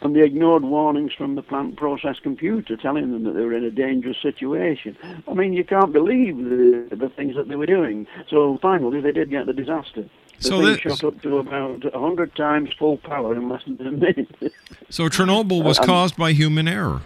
And 0.00 0.14
they 0.14 0.22
ignored 0.22 0.62
warnings 0.62 1.12
from 1.12 1.34
the 1.34 1.42
plant 1.42 1.76
process 1.76 2.16
computer 2.22 2.76
telling 2.76 3.10
them 3.10 3.24
that 3.24 3.32
they 3.32 3.40
were 3.40 3.54
in 3.54 3.64
a 3.64 3.70
dangerous 3.70 4.18
situation. 4.22 4.96
I 5.26 5.34
mean, 5.34 5.52
you 5.52 5.64
can't 5.64 5.92
believe 5.92 6.36
the, 6.36 6.88
the 6.94 7.08
things 7.08 7.34
that 7.36 7.48
they 7.48 7.56
were 7.56 7.66
doing. 7.66 8.06
So 8.28 8.58
finally, 8.62 9.00
they 9.00 9.12
did 9.12 9.30
get 9.30 9.46
the 9.46 9.52
disaster. 9.52 10.08
The 10.38 10.44
so 10.44 10.62
thing 10.62 10.78
shot 10.78 11.02
up 11.02 11.20
to 11.22 11.38
about 11.38 11.92
100 11.92 12.36
times 12.36 12.70
full 12.78 12.98
power 12.98 13.34
in 13.34 13.48
less 13.48 13.62
than 13.64 13.84
a 13.84 13.90
minute. 13.90 14.52
so 14.88 15.08
Chernobyl 15.08 15.64
was 15.64 15.78
caused 15.92 16.16
by 16.16 16.32
human 16.32 16.68
error 16.68 17.02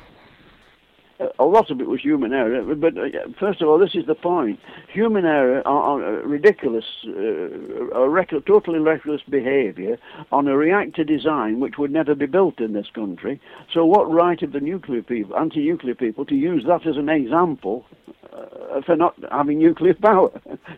a 1.39 1.45
lot 1.45 1.71
of 1.71 1.81
it 1.81 1.87
was 1.87 2.01
human 2.01 2.33
error. 2.33 2.75
But 2.75 2.97
uh, 2.97 3.09
first 3.39 3.61
of 3.61 3.69
all, 3.69 3.79
this 3.79 3.95
is 3.95 4.07
the 4.07 4.15
point: 4.15 4.61
human 4.89 5.25
error, 5.25 5.67
on, 5.67 6.01
ridiculous, 6.29 6.85
uh, 7.07 8.41
totally 8.47 8.79
reckless 8.79 9.23
behaviour 9.29 9.99
on 10.31 10.49
a 10.49 10.57
reactor 10.57 11.05
design 11.05 11.61
which 11.61 11.79
would 11.79 11.91
never 11.91 12.15
be 12.15 12.27
built 12.27 12.61
in 12.61 12.73
this 12.73 12.89
country. 12.95 13.41
So, 13.73 13.85
what 13.85 14.11
right 14.11 14.41
have 14.41 14.53
the 14.53 14.61
nuclear 14.61 15.03
people, 15.03 15.37
anti-nuclear 15.37 15.95
people, 15.95 16.25
to 16.27 16.35
use 16.35 16.65
that 16.67 16.87
as 16.87 16.97
an 16.97 17.09
example 17.09 17.87
uh, 18.33 18.81
for 18.83 18.97
not 18.97 19.15
having 19.31 19.59
nuclear 19.59 19.95
power? 20.03 20.31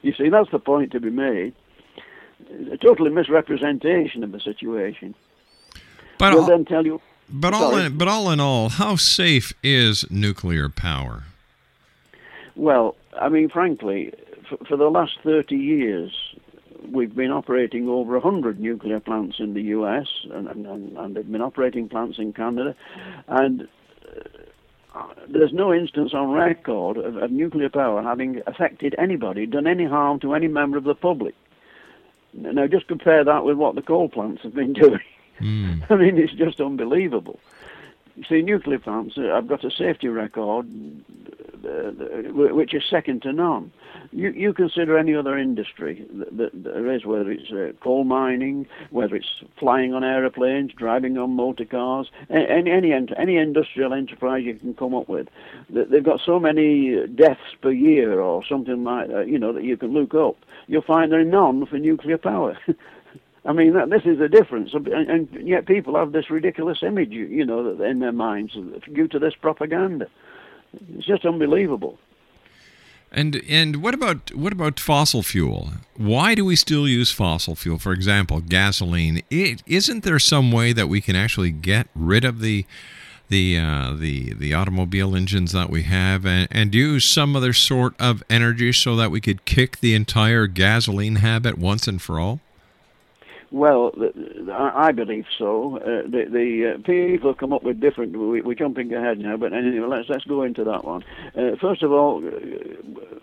you 0.02 0.12
see, 0.14 0.28
that's 0.28 0.50
the 0.50 0.58
point 0.58 0.92
to 0.92 1.00
be 1.00 1.10
made. 1.10 1.54
A 2.70 2.76
totally 2.76 3.10
misrepresentation 3.10 4.22
of 4.22 4.32
the 4.32 4.40
situation. 4.40 5.14
But 6.18 6.34
will 6.34 6.44
then 6.44 6.64
tell 6.64 6.84
you 6.84 7.00
but 7.28 7.54
all 7.54 7.76
in, 7.76 7.96
but 7.96 8.08
all 8.08 8.30
in 8.30 8.40
all, 8.40 8.68
how 8.68 8.96
safe 8.96 9.52
is 9.62 10.10
nuclear 10.10 10.68
power? 10.68 11.24
Well, 12.56 12.96
I 13.18 13.28
mean, 13.28 13.48
frankly, 13.48 14.12
for, 14.48 14.58
for 14.64 14.76
the 14.76 14.90
last 14.90 15.18
30 15.22 15.56
years, 15.56 16.34
we've 16.90 17.14
been 17.14 17.30
operating 17.30 17.88
over 17.88 18.12
100 18.18 18.60
nuclear 18.60 19.00
plants 19.00 19.36
in 19.38 19.54
the 19.54 19.62
US, 19.62 20.06
and, 20.30 20.48
and, 20.48 20.96
and 20.96 21.16
they've 21.16 21.30
been 21.30 21.40
operating 21.40 21.88
plants 21.88 22.18
in 22.18 22.32
Canada, 22.32 22.74
and 23.28 23.68
uh, 24.94 25.06
there's 25.28 25.52
no 25.52 25.74
instance 25.74 26.14
on 26.14 26.30
record 26.30 26.96
of, 26.98 27.16
of, 27.16 27.30
nuclear 27.30 27.68
power 27.68 28.02
having 28.02 28.42
affected 28.46 28.94
anybody, 28.98 29.46
done 29.46 29.66
any 29.66 29.84
harm 29.84 30.20
to 30.20 30.34
any 30.34 30.46
member 30.46 30.76
of 30.76 30.84
the 30.84 30.94
public. 30.94 31.34
Now, 32.32 32.66
just 32.66 32.88
compare 32.88 33.24
that 33.24 33.44
with 33.44 33.56
what 33.56 33.74
the 33.74 33.82
coal 33.82 34.08
plants 34.08 34.42
have 34.42 34.54
been 34.54 34.72
doing. 34.84 35.00
Mm. 35.40 35.84
I 35.90 35.96
mean, 35.96 36.18
it's 36.18 36.32
just 36.32 36.60
unbelievable. 36.60 37.38
You 38.16 38.24
see, 38.28 38.42
nuclear 38.42 38.78
plants, 38.78 39.16
uh, 39.18 39.32
I've 39.32 39.48
got 39.48 39.64
a 39.64 39.70
safety 39.70 40.06
record 40.08 40.68
uh, 41.64 41.90
which 42.32 42.74
is 42.74 42.82
second 42.88 43.22
to 43.22 43.32
none. 43.32 43.72
You, 44.12 44.30
you 44.30 44.52
consider 44.52 44.98
any 44.98 45.14
other 45.14 45.38
industry 45.38 46.06
that, 46.12 46.36
that 46.36 46.64
there 46.64 46.92
is, 46.92 47.04
whether 47.04 47.30
it's 47.30 47.50
uh, 47.50 47.72
coal 47.82 48.04
mining, 48.04 48.66
whether 48.90 49.16
it's 49.16 49.42
flying 49.58 49.94
on 49.94 50.04
aeroplanes, 50.04 50.72
driving 50.72 51.16
on 51.18 51.30
motor 51.30 51.64
cars, 51.64 52.10
any, 52.30 52.70
any, 52.70 52.92
any 52.92 53.36
industrial 53.36 53.92
enterprise 53.92 54.44
you 54.44 54.54
can 54.54 54.74
come 54.74 54.94
up 54.94 55.08
with. 55.08 55.28
They've 55.70 56.04
got 56.04 56.20
so 56.24 56.38
many 56.38 57.06
deaths 57.08 57.54
per 57.60 57.70
year 57.70 58.20
or 58.20 58.44
something 58.44 58.84
like 58.84 59.08
that, 59.08 59.28
you 59.28 59.38
know, 59.38 59.52
that 59.52 59.64
you 59.64 59.76
can 59.76 59.92
look 59.92 60.14
up. 60.14 60.36
You'll 60.66 60.82
find 60.82 61.10
there 61.10 61.20
are 61.20 61.24
none 61.24 61.66
for 61.66 61.78
nuclear 61.78 62.18
power. 62.18 62.58
I 63.46 63.52
mean, 63.52 63.74
that, 63.74 63.90
this 63.90 64.02
is 64.06 64.18
the 64.18 64.28
difference, 64.28 64.72
and, 64.72 64.88
and, 64.88 65.28
yet 65.46 65.66
people 65.66 65.96
have 65.96 66.12
this 66.12 66.30
ridiculous 66.30 66.78
image, 66.82 67.10
you 67.10 67.44
know, 67.44 67.82
in 67.82 67.98
their 67.98 68.12
minds 68.12 68.56
due 68.92 69.08
to 69.08 69.18
this 69.18 69.34
propaganda. 69.34 70.06
It's 70.94 71.06
just 71.06 71.26
unbelievable. 71.26 71.98
And 73.12 73.40
and 73.48 73.80
what 73.80 73.94
about 73.94 74.34
what 74.34 74.52
about 74.52 74.80
fossil 74.80 75.22
fuel? 75.22 75.74
Why 75.96 76.34
do 76.34 76.44
we 76.44 76.56
still 76.56 76.88
use 76.88 77.12
fossil 77.12 77.54
fuel? 77.54 77.78
For 77.78 77.92
example, 77.92 78.40
gasoline. 78.40 79.22
is 79.30 79.60
isn't 79.66 80.02
there 80.02 80.18
some 80.18 80.50
way 80.50 80.72
that 80.72 80.88
we 80.88 81.00
can 81.00 81.14
actually 81.14 81.52
get 81.52 81.86
rid 81.94 82.24
of 82.24 82.40
the 82.40 82.66
the 83.28 83.56
uh, 83.56 83.94
the 83.94 84.32
the 84.32 84.52
automobile 84.52 85.14
engines 85.14 85.52
that 85.52 85.70
we 85.70 85.84
have 85.84 86.26
and, 86.26 86.48
and 86.50 86.74
use 86.74 87.04
some 87.04 87.36
other 87.36 87.52
sort 87.52 87.94
of 88.00 88.24
energy 88.28 88.72
so 88.72 88.96
that 88.96 89.12
we 89.12 89.20
could 89.20 89.44
kick 89.44 89.78
the 89.78 89.94
entire 89.94 90.48
gasoline 90.48 91.16
habit 91.16 91.56
once 91.56 91.86
and 91.86 92.02
for 92.02 92.18
all? 92.18 92.40
Well, 93.50 93.92
I 94.52 94.92
believe 94.92 95.26
so. 95.38 95.78
Uh, 95.78 96.08
the, 96.08 96.24
the 96.30 96.74
uh, 96.74 96.82
people 96.82 97.30
have 97.30 97.38
come 97.38 97.52
up 97.52 97.62
with 97.62 97.80
different. 97.80 98.16
We, 98.16 98.40
are 98.40 98.54
jumping 98.54 98.92
ahead 98.92 99.18
now, 99.18 99.36
but 99.36 99.52
anyway, 99.52 99.86
let's 99.86 100.08
let's 100.08 100.24
go 100.24 100.42
into 100.42 100.64
that 100.64 100.84
one. 100.84 101.04
Uh, 101.36 101.56
first 101.60 101.82
of 101.82 101.92
all, 101.92 102.22
uh, 102.26 103.18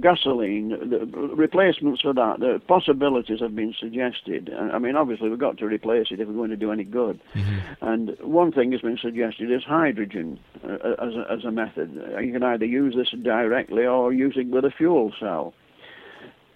gasoline, 0.00 0.70
the 0.70 1.06
replacements 1.34 2.00
for 2.02 2.12
that, 2.12 2.40
the 2.40 2.60
possibilities 2.66 3.40
have 3.40 3.54
been 3.54 3.74
suggested. 3.78 4.50
I 4.52 4.78
mean, 4.78 4.96
obviously, 4.96 5.28
we've 5.28 5.38
got 5.38 5.58
to 5.58 5.66
replace 5.66 6.08
it 6.10 6.20
if 6.20 6.28
we're 6.28 6.34
going 6.34 6.50
to 6.50 6.56
do 6.56 6.72
any 6.72 6.84
good. 6.84 7.20
Mm-hmm. 7.34 7.84
And 7.84 8.16
one 8.20 8.52
thing 8.52 8.72
has 8.72 8.80
been 8.80 8.98
suggested 8.98 9.50
is 9.50 9.62
hydrogen 9.64 10.38
uh, 10.64 10.74
as, 10.98 11.14
a, 11.14 11.32
as 11.32 11.44
a 11.44 11.50
method. 11.50 11.94
You 12.20 12.32
can 12.32 12.42
either 12.42 12.64
use 12.64 12.94
this 12.96 13.10
directly 13.22 13.86
or 13.86 14.12
use 14.12 14.34
it 14.36 14.48
with 14.48 14.64
a 14.64 14.70
fuel 14.70 15.12
cell. 15.20 15.54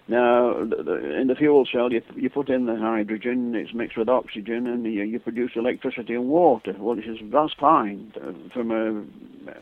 Now, 0.09 0.59
in 0.59 1.27
the 1.29 1.35
fuel 1.37 1.67
cell, 1.71 1.93
you, 1.93 2.01
you 2.17 2.31
put 2.31 2.49
in 2.49 2.65
the 2.65 2.77
hydrogen, 2.77 3.55
it's 3.55 3.75
mixed 3.75 3.99
with 3.99 4.09
oxygen, 4.09 4.67
and 4.67 4.83
you, 4.85 5.03
you 5.03 5.19
produce 5.19 5.51
electricity 5.55 6.15
and 6.15 6.29
water. 6.29 6.73
This 6.73 7.05
is, 7.05 7.19
that's 7.31 7.53
fine 7.53 8.11
uh, 8.17 8.33
from 8.55 8.71
an 8.71 9.13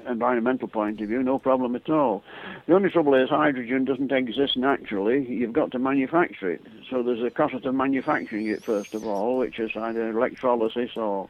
environmental 0.09 0.69
point 0.69 1.01
of 1.01 1.09
view, 1.09 1.21
no 1.25 1.41
problem 1.41 1.75
at 1.75 1.91
all. 1.91 2.23
The 2.69 2.75
only 2.75 2.91
trouble 2.91 3.15
is 3.15 3.29
hydrogen 3.29 3.85
doesn't 3.85 4.13
exist 4.13 4.57
naturally. 4.57 5.27
You've 5.29 5.53
got 5.53 5.73
to 5.73 5.81
manufacture 5.81 6.53
it. 6.53 6.63
So 6.89 7.03
there's 7.03 7.25
a 7.25 7.31
cost 7.31 7.55
of 7.65 7.75
manufacturing 7.75 8.47
it, 8.47 8.65
first 8.65 8.95
of 8.95 9.05
all, 9.05 9.39
which 9.39 9.59
is 9.59 9.73
either 9.75 10.11
electrolysis 10.11 10.91
or 10.97 11.29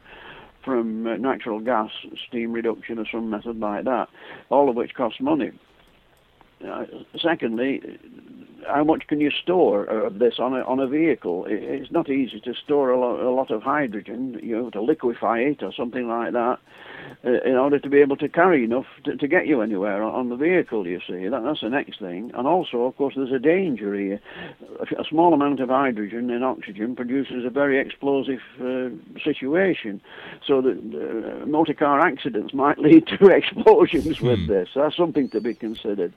from 0.63 1.07
uh, 1.07 1.15
natural 1.15 1.59
gas, 1.59 1.89
steam 2.27 2.51
reduction, 2.51 2.99
or 2.99 3.05
some 3.11 3.31
method 3.31 3.59
like 3.59 3.85
that, 3.85 4.09
all 4.49 4.69
of 4.69 4.75
which 4.75 4.93
costs 4.93 5.19
money. 5.19 5.51
Uh, 6.65 6.85
secondly, 7.21 7.81
how 8.67 8.83
much 8.83 9.07
can 9.07 9.21
you 9.21 9.31
store 9.31 9.85
of 9.85 10.19
this 10.19 10.35
on 10.39 10.53
a 10.53 10.61
on 10.63 10.79
a 10.79 10.87
vehicle? 10.87 11.45
It's 11.47 11.91
not 11.91 12.09
easy 12.09 12.39
to 12.41 12.53
store 12.53 12.89
a 12.89 12.99
lot, 12.99 13.19
a 13.19 13.29
lot 13.29 13.51
of 13.51 13.61
hydrogen. 13.63 14.39
You 14.41 14.57
know, 14.57 14.69
to 14.71 14.81
liquefy 14.81 15.39
it 15.39 15.63
or 15.63 15.73
something 15.73 16.07
like 16.07 16.33
that, 16.33 16.59
uh, 17.25 17.41
in 17.45 17.55
order 17.55 17.79
to 17.79 17.89
be 17.89 17.99
able 17.99 18.17
to 18.17 18.29
carry 18.29 18.63
enough 18.63 18.85
to, 19.05 19.15
to 19.15 19.27
get 19.27 19.47
you 19.47 19.61
anywhere 19.61 20.03
on, 20.03 20.13
on 20.13 20.29
the 20.29 20.35
vehicle. 20.35 20.87
You 20.87 20.99
see, 21.07 21.27
that, 21.27 21.43
that's 21.43 21.61
the 21.61 21.69
next 21.69 21.99
thing. 21.99 22.31
And 22.33 22.47
also, 22.47 22.83
of 22.83 22.97
course, 22.97 23.13
there's 23.15 23.31
a 23.31 23.39
danger 23.39 23.93
here. 23.93 24.19
A, 24.79 25.01
a 25.01 25.05
small 25.05 25.33
amount 25.33 25.59
of 25.59 25.69
hydrogen 25.69 26.29
in 26.29 26.43
oxygen 26.43 26.95
produces 26.95 27.45
a 27.45 27.49
very 27.49 27.79
explosive 27.79 28.41
uh, 28.59 28.89
situation, 29.23 30.01
so 30.45 30.61
that 30.61 30.77
uh, 30.77 31.45
motor 31.45 31.73
car 31.73 31.99
accidents 31.99 32.53
might 32.55 32.79
lead 32.79 33.07
to 33.07 33.27
explosions 33.35 34.21
with 34.21 34.39
hmm. 34.39 34.47
this. 34.47 34.69
That's 34.75 34.95
something 34.95 35.29
to 35.29 35.41
be 35.41 35.53
considered. 35.53 36.13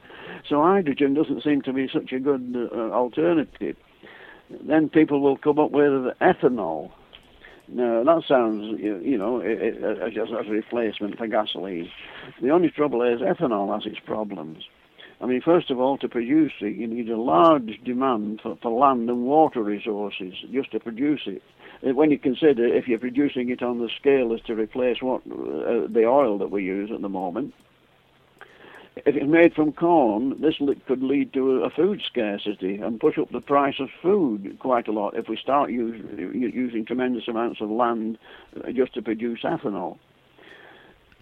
So 0.48 0.62
hydrogen 0.62 1.14
doesn't 1.14 1.42
seem 1.42 1.62
to 1.62 1.72
be 1.72 1.88
such 1.92 2.12
a 2.12 2.18
good 2.18 2.54
uh, 2.72 2.90
alternative. 2.90 3.76
Then 4.66 4.88
people 4.88 5.20
will 5.20 5.36
come 5.36 5.58
up 5.58 5.70
with 5.70 5.92
ethanol. 6.20 6.90
Now 7.68 8.02
that 8.02 8.22
sounds, 8.26 8.80
you, 8.80 9.16
know, 9.16 9.38
it, 9.38 9.58
it, 9.60 10.14
just 10.14 10.32
as 10.32 10.46
a 10.48 10.50
replacement 10.50 11.16
for 11.18 11.28
gasoline. 11.28 11.88
The 12.42 12.50
only 12.50 12.70
trouble 12.70 13.02
is 13.02 13.20
ethanol 13.20 13.72
has 13.72 13.86
its 13.86 14.00
problems. 14.04 14.64
I 15.20 15.26
mean, 15.26 15.42
first 15.42 15.70
of 15.70 15.78
all, 15.78 15.98
to 15.98 16.08
produce 16.08 16.52
it, 16.60 16.76
you 16.76 16.86
need 16.86 17.10
a 17.10 17.20
large 17.20 17.78
demand 17.84 18.40
for, 18.42 18.56
for 18.62 18.72
land 18.72 19.08
and 19.10 19.24
water 19.24 19.62
resources 19.62 20.32
just 20.50 20.72
to 20.72 20.80
produce 20.80 21.20
it. 21.26 21.42
Uh, 21.86 21.94
When 21.94 22.10
you 22.10 22.18
consider 22.18 22.66
if 22.66 22.88
you're 22.88 22.98
producing 22.98 23.50
it 23.50 23.62
on 23.62 23.78
the 23.78 23.90
scale 24.00 24.32
as 24.32 24.40
to 24.46 24.54
replace 24.54 25.02
what 25.02 25.20
uh, 25.30 25.86
the 25.88 26.06
oil 26.06 26.38
that 26.38 26.50
we 26.50 26.64
use 26.64 26.90
at 26.92 27.02
the 27.02 27.08
moment, 27.08 27.52
if 29.06 29.16
it's 29.16 29.26
made 29.26 29.54
from 29.54 29.72
corn, 29.72 30.40
this 30.40 30.56
could 30.86 31.02
lead 31.02 31.32
to 31.32 31.62
a, 31.62 31.70
food 31.70 32.02
scarcity 32.06 32.76
and 32.76 33.00
push 33.00 33.18
up 33.18 33.30
the 33.30 33.40
price 33.40 33.76
of 33.78 33.88
food 34.02 34.58
quite 34.58 34.88
a 34.88 34.92
lot 34.92 35.16
if 35.16 35.28
we 35.28 35.36
start 35.36 35.70
use, 35.70 36.00
using 36.18 36.84
tremendous 36.84 37.28
amounts 37.28 37.60
of 37.60 37.70
land 37.70 38.18
uh, 38.56 38.70
just 38.72 38.94
to 38.94 39.02
produce 39.02 39.42
ethanol. 39.42 39.98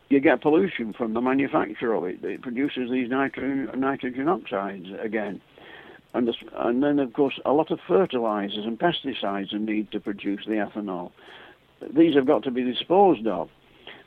You 0.09 0.21
get 0.21 0.41
pollution 0.41 0.93
from 0.93 1.15
the 1.15 1.21
manufacture 1.21 1.93
of 1.93 2.05
it. 2.05 2.25
It 2.25 2.43
produces 2.43 2.91
these 2.91 3.11
nitrogen, 3.11 3.69
nitrogen 3.79 4.29
oxides 4.29 4.89
again. 5.01 5.41
And, 6.15 6.35
and 6.57 6.83
then, 6.83 6.99
of 6.99 7.13
course, 7.13 7.39
a 7.45 7.53
lot 7.53 7.71
of 7.71 7.79
fertilizers 7.87 8.65
and 8.65 8.79
pesticides 8.79 9.53
are 9.53 9.59
needed 9.59 9.93
to 9.93 10.01
produce 10.01 10.45
the 10.47 10.55
ethanol. 10.55 11.13
These 11.95 12.15
have 12.15 12.27
got 12.27 12.43
to 12.45 12.51
be 12.51 12.65
disposed 12.65 13.27
of 13.27 13.51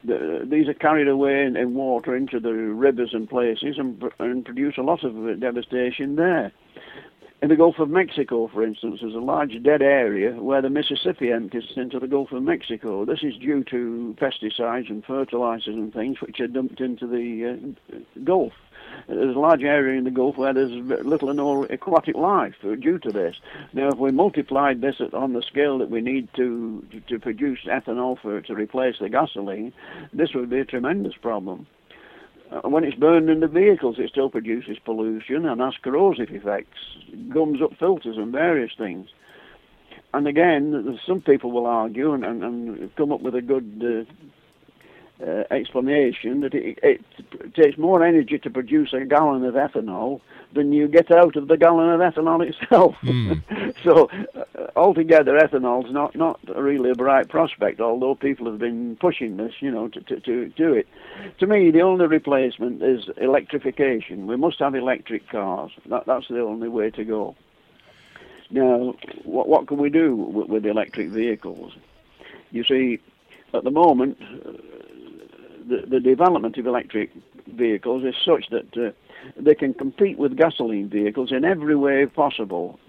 the, 0.04 0.48
these 0.50 0.68
are 0.68 0.74
carried 0.74 1.08
away 1.08 1.46
in, 1.46 1.56
in 1.56 1.74
water 1.74 2.16
into 2.16 2.40
the 2.40 2.54
rivers 2.54 3.12
and 3.14 3.30
places 3.30 3.76
and, 3.78 4.04
and 4.20 4.46
produce 4.46 4.78
a 4.78 4.82
lot 4.82 5.04
of 5.04 5.40
devastation 5.40 6.16
there. 6.16 6.52
In 7.42 7.50
the 7.50 7.56
Gulf 7.56 7.80
of 7.80 7.90
Mexico, 7.90 8.48
for 8.54 8.64
instance, 8.64 9.00
there's 9.02 9.16
a 9.16 9.20
large 9.20 9.54
dead 9.64 9.82
area 9.82 10.34
where 10.34 10.62
the 10.62 10.70
Mississippi 10.70 11.32
empties 11.32 11.64
into 11.76 12.00
the 12.00 12.08
Gulf 12.08 12.32
of 12.32 12.44
Mexico. 12.44 13.04
This 13.04 13.24
is 13.24 13.36
due 13.38 13.64
to 13.64 14.16
pesticides 14.22 14.92
and 14.92 15.04
fertilizers 15.04 15.74
and 15.74 15.92
things 15.92 16.22
which 16.22 16.40
are 16.40 16.48
dumped 16.48 16.80
into 16.82 17.08
the 17.08 17.74
uh, 17.92 17.98
Gulf. 18.24 18.54
There's 19.08 19.36
a 19.36 19.40
large 19.40 19.64
area 19.64 19.98
in 19.98 20.04
the 20.04 20.12
Gulf 20.12 20.38
where 20.38 20.54
there's 20.54 20.72
little 20.72 21.30
or 21.30 21.34
no 21.34 21.64
aquatic 21.66 22.16
life 22.16 22.56
due 22.62 23.00
to 23.00 23.12
this. 23.12 23.36
Now, 23.74 23.90
if 23.90 23.98
we 23.98 24.12
multiplied 24.12 24.82
this 24.82 25.02
on 25.14 25.34
the 25.34 25.42
scale 25.42 25.78
that 25.80 25.90
we 25.90 26.02
need 26.02 26.30
to 26.36 26.86
to 27.08 27.20
produce 27.20 27.60
ethanol 27.66 28.20
for 28.20 28.42
to 28.42 28.54
replace 28.54 28.96
the 29.00 29.10
gasoline, 29.10 29.74
this 30.14 30.34
would 30.34 30.50
be 30.50 30.60
a 30.60 30.66
tremendous 30.66 31.16
problem. 31.16 31.68
Uh, 32.52 32.68
when 32.68 32.84
it's 32.84 32.98
burned 32.98 33.30
in 33.30 33.40
the 33.40 33.48
vehicles, 33.48 33.96
it 33.98 34.10
still 34.10 34.30
produces 34.30 34.78
pollution 34.84 35.46
and 35.46 35.62
has 35.62 35.74
corrosive 35.82 36.30
effects, 36.32 36.78
gums 37.30 37.62
up 37.62 37.72
filters 37.80 38.18
and 38.18 38.32
various 38.32 38.72
things. 38.78 39.08
And 40.14 40.28
again, 40.28 41.00
some 41.08 41.22
people 41.22 41.52
will 41.52 41.66
argue 41.66 42.12
and, 42.12 42.26
and, 42.26 42.44
and 42.44 42.96
come 42.98 43.14
up 43.14 43.22
with 43.22 43.36
a 43.36 43.42
good 43.42 44.08
uh, 44.10 44.12
uh, 45.26 45.44
explanation 45.52 46.42
that 46.42 46.54
it, 46.54 46.80
it 46.82 47.02
takes 47.54 47.78
more 47.78 48.04
energy 48.04 48.40
to 48.40 48.50
produce 48.50 48.94
a 48.94 49.06
gallon 49.06 49.44
of 49.46 49.56
ethanol 49.56 50.22
than 50.54 50.74
you 50.74 50.88
get 50.88 51.12
out 51.12 51.36
of 51.36 51.48
the 51.48 51.58
gallon 51.58 51.90
of 51.90 52.00
ethanol 52.00 52.46
itself. 52.46 52.96
so 53.84 54.10
uh, 54.36 54.68
altogether, 54.76 55.38
ethanol 55.38 55.86
is 55.86 55.94
not, 55.94 56.16
not 56.16 56.40
really 56.56 56.92
a 56.92 56.96
bright 56.96 57.30
prospect, 57.30 57.80
although 57.80 58.16
people 58.16 58.46
have 58.48 58.60
been 58.60 58.98
pushing 58.98 59.38
this, 59.38 59.54
you 59.60 59.72
know, 59.72 59.88
to, 59.88 60.02
to, 60.02 60.20
to 60.20 60.50
do 60.50 60.74
it. 60.74 60.88
To 61.40 61.48
me, 61.48 61.72
the 61.72 61.82
only 61.82 62.08
replacement 62.08 62.82
is 62.84 63.10
electrification. 63.18 64.28
We 64.28 64.38
must 64.38 64.60
have 64.60 64.76
electric 64.76 65.30
cars. 65.30 65.72
That, 65.88 66.06
that's 66.06 66.28
the 66.28 66.42
only 66.42 66.68
way 66.68 66.90
to 66.92 67.04
go. 67.04 67.36
Now, 68.50 68.96
what, 69.24 69.48
what 69.48 69.68
can 69.68 69.78
we 69.78 69.90
do 69.90 70.16
with, 70.16 70.50
with 70.50 70.66
electric 70.66 71.10
vehicles? 71.10 71.74
You 72.52 72.66
see, 72.66 73.00
at 73.54 73.64
the 73.64 73.72
moment, 73.72 74.18
uh, 74.22 74.52
the, 75.68 75.86
the 75.88 76.00
development 76.00 76.58
of 76.58 76.66
electric 76.68 77.12
vehicles 77.48 78.04
is 78.04 78.16
such 78.24 78.50
that 78.50 78.78
uh, 78.78 78.92
they 79.38 79.56
can 79.56 79.74
compete 79.74 80.18
with 80.18 80.38
gasoline 80.38 80.90
vehicles 80.90 81.32
in 81.32 81.46
every 81.46 81.76
way 81.76 82.06
possible, 82.06 82.80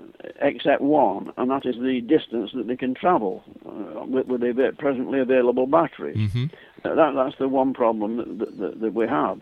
except 0.41 0.81
one, 0.81 1.33
and 1.37 1.51
that 1.51 1.67
is 1.67 1.77
the 1.77 2.01
distance 2.01 2.51
that 2.55 2.67
they 2.67 2.77
can 2.77 2.95
travel 2.95 3.43
uh, 3.67 4.05
with, 4.05 4.27
with 4.27 4.41
the 4.41 4.75
presently 4.79 5.21
available 5.21 5.67
batteries. 5.67 6.17
Mm-hmm. 6.17 6.45
Uh, 6.85 6.95
That, 6.95 7.15
that's 7.15 7.39
the 7.39 7.49
one 7.49 7.73
problem 7.75 8.39
that, 8.39 8.59
that, 8.59 8.81
that 8.81 8.95
we 8.95 9.07
have. 9.07 9.41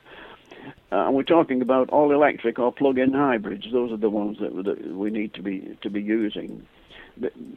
Uh, 0.93 1.07
and 1.07 1.15
we're 1.15 1.23
talking 1.23 1.63
about 1.63 1.89
all 1.91 2.13
electric 2.13 2.59
or 2.59 2.73
plug-in 2.73 3.13
hybrids. 3.13 3.67
Those 3.73 3.93
are 3.93 3.97
the 3.97 4.11
ones 4.11 4.39
that, 4.41 4.53
that 4.65 4.95
we 4.95 5.11
need 5.11 5.33
to 5.35 5.43
be 5.43 5.77
to 5.81 5.89
be 5.89 6.03
using, 6.03 6.67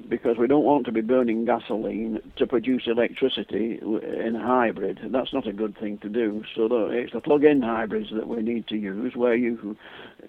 because 0.09 0.37
we 0.37 0.47
don't 0.47 0.63
want 0.63 0.85
to 0.85 0.91
be 0.91 1.01
burning 1.01 1.45
gasoline 1.45 2.19
to 2.37 2.47
produce 2.47 2.83
electricity 2.87 3.79
in 3.81 4.35
hybrid. 4.35 4.99
That's 5.05 5.33
not 5.33 5.47
a 5.47 5.53
good 5.53 5.77
thing 5.77 5.97
to 5.99 6.09
do. 6.09 6.43
So 6.55 6.67
it's 6.89 7.13
the 7.13 7.21
plug-in 7.21 7.61
hybrids 7.61 8.09
that 8.13 8.27
we 8.27 8.41
need 8.41 8.67
to 8.67 8.75
use, 8.75 9.15
where 9.15 9.35
you 9.35 9.77